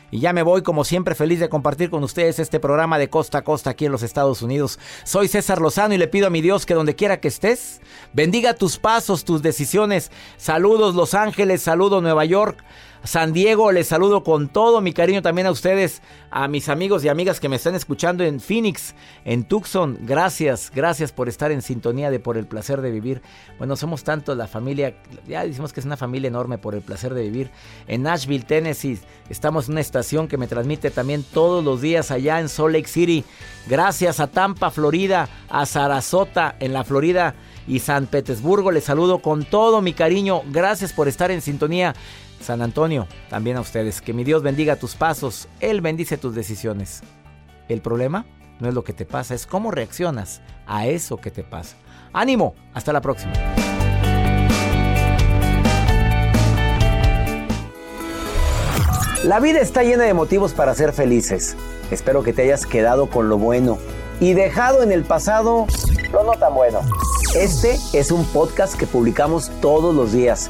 Y 0.09 0.19
ya 0.19 0.31
me 0.31 0.43
voy 0.43 0.61
como 0.61 0.85
siempre 0.85 1.15
feliz 1.15 1.39
de 1.39 1.49
compartir 1.49 1.89
con 1.89 2.03
ustedes 2.03 2.39
este 2.39 2.59
programa 2.59 2.97
de 2.97 3.09
costa 3.09 3.39
a 3.39 3.43
costa 3.43 3.71
aquí 3.71 3.85
en 3.85 3.91
los 3.91 4.03
Estados 4.03 4.41
Unidos. 4.41 4.79
Soy 5.03 5.27
César 5.27 5.59
Lozano 5.59 5.93
y 5.93 5.97
le 5.97 6.07
pido 6.07 6.27
a 6.27 6.29
mi 6.29 6.41
Dios 6.41 6.65
que 6.65 6.73
donde 6.73 6.95
quiera 6.95 7.19
que 7.19 7.27
estés, 7.27 7.81
bendiga 8.13 8.53
tus 8.53 8.77
pasos, 8.77 9.25
tus 9.25 9.41
decisiones. 9.41 10.11
Saludos 10.37 10.95
Los 10.95 11.13
Ángeles, 11.13 11.61
saludo 11.61 11.99
Nueva 12.01 12.23
York. 12.23 12.63
San 13.03 13.33
Diego, 13.33 13.71
les 13.71 13.87
saludo 13.87 14.23
con 14.23 14.49
todo 14.49 14.81
mi 14.81 14.93
cariño 14.93 15.21
también 15.21 15.47
a 15.47 15.51
ustedes, 15.51 16.01
a 16.29 16.47
mis 16.47 16.69
amigos 16.69 17.03
y 17.03 17.09
amigas 17.09 17.39
que 17.39 17.49
me 17.49 17.55
están 17.55 17.75
escuchando 17.75 18.23
en 18.23 18.39
Phoenix, 18.39 18.95
en 19.25 19.43
Tucson. 19.43 19.97
Gracias, 20.01 20.71
gracias 20.73 21.11
por 21.11 21.29
estar 21.29 21.51
en 21.51 21.61
sintonía 21.61 22.11
de 22.11 22.19
Por 22.19 22.37
el 22.37 22.47
Placer 22.47 22.81
de 22.81 22.91
Vivir. 22.91 23.21
Bueno, 23.57 23.75
somos 23.75 24.03
tanto 24.03 24.35
la 24.35 24.47
familia, 24.47 24.95
ya 25.27 25.45
decimos 25.45 25.73
que 25.73 25.79
es 25.79 25.85
una 25.85 25.97
familia 25.97 26.27
enorme 26.27 26.57
por 26.57 26.75
el 26.75 26.81
placer 26.81 27.13
de 27.13 27.23
vivir. 27.23 27.49
En 27.87 28.03
Nashville, 28.03 28.45
Tennessee, 28.45 28.99
estamos 29.29 29.65
en 29.65 29.73
una 29.73 29.81
estación 29.81 30.27
que 30.27 30.37
me 30.37 30.47
transmite 30.47 30.91
también 30.91 31.23
todos 31.23 31.63
los 31.63 31.81
días 31.81 32.11
allá 32.11 32.39
en 32.39 32.49
Salt 32.49 32.73
Lake 32.73 32.87
City. 32.87 33.23
Gracias 33.67 34.19
a 34.19 34.27
Tampa, 34.27 34.71
Florida, 34.71 35.27
a 35.49 35.65
Sarasota, 35.65 36.55
en 36.59 36.73
la 36.73 36.83
Florida 36.83 37.35
y 37.67 37.79
San 37.79 38.07
Petersburgo. 38.07 38.71
Les 38.71 38.83
saludo 38.83 39.19
con 39.19 39.43
todo 39.43 39.81
mi 39.81 39.93
cariño. 39.93 40.41
Gracias 40.51 40.93
por 40.93 41.07
estar 41.07 41.31
en 41.31 41.41
sintonía. 41.41 41.93
San 42.39 42.61
Antonio, 42.61 43.07
también 43.29 43.57
a 43.57 43.61
ustedes. 43.61 44.01
Que 44.01 44.13
mi 44.13 44.23
Dios 44.23 44.43
bendiga 44.43 44.75
tus 44.75 44.95
pasos, 44.95 45.47
Él 45.59 45.81
bendice 45.81 46.17
tus 46.17 46.35
decisiones. 46.35 47.01
El 47.69 47.81
problema 47.81 48.25
no 48.59 48.67
es 48.67 48.73
lo 48.73 48.83
que 48.83 48.93
te 48.93 49.05
pasa, 49.05 49.35
es 49.35 49.45
cómo 49.45 49.71
reaccionas 49.71 50.41
a 50.65 50.87
eso 50.87 51.17
que 51.17 51.31
te 51.31 51.43
pasa. 51.43 51.75
Ánimo, 52.13 52.55
hasta 52.73 52.93
la 52.93 53.01
próxima. 53.01 53.33
La 59.23 59.39
vida 59.39 59.59
está 59.59 59.83
llena 59.83 60.03
de 60.03 60.13
motivos 60.13 60.53
para 60.53 60.73
ser 60.73 60.93
felices. 60.93 61.57
Espero 61.91 62.23
que 62.23 62.33
te 62.33 62.43
hayas 62.43 62.65
quedado 62.65 63.09
con 63.09 63.29
lo 63.29 63.37
bueno 63.37 63.77
y 64.19 64.33
dejado 64.33 64.83
en 64.83 64.91
el 64.91 65.03
pasado 65.03 65.67
lo 66.11 66.23
no 66.23 66.33
tan 66.33 66.53
bueno. 66.53 66.81
Este 67.35 67.77
es 67.93 68.11
un 68.11 68.25
podcast 68.25 68.75
que 68.75 68.87
publicamos 68.87 69.51
todos 69.61 69.93
los 69.93 70.13
días, 70.13 70.49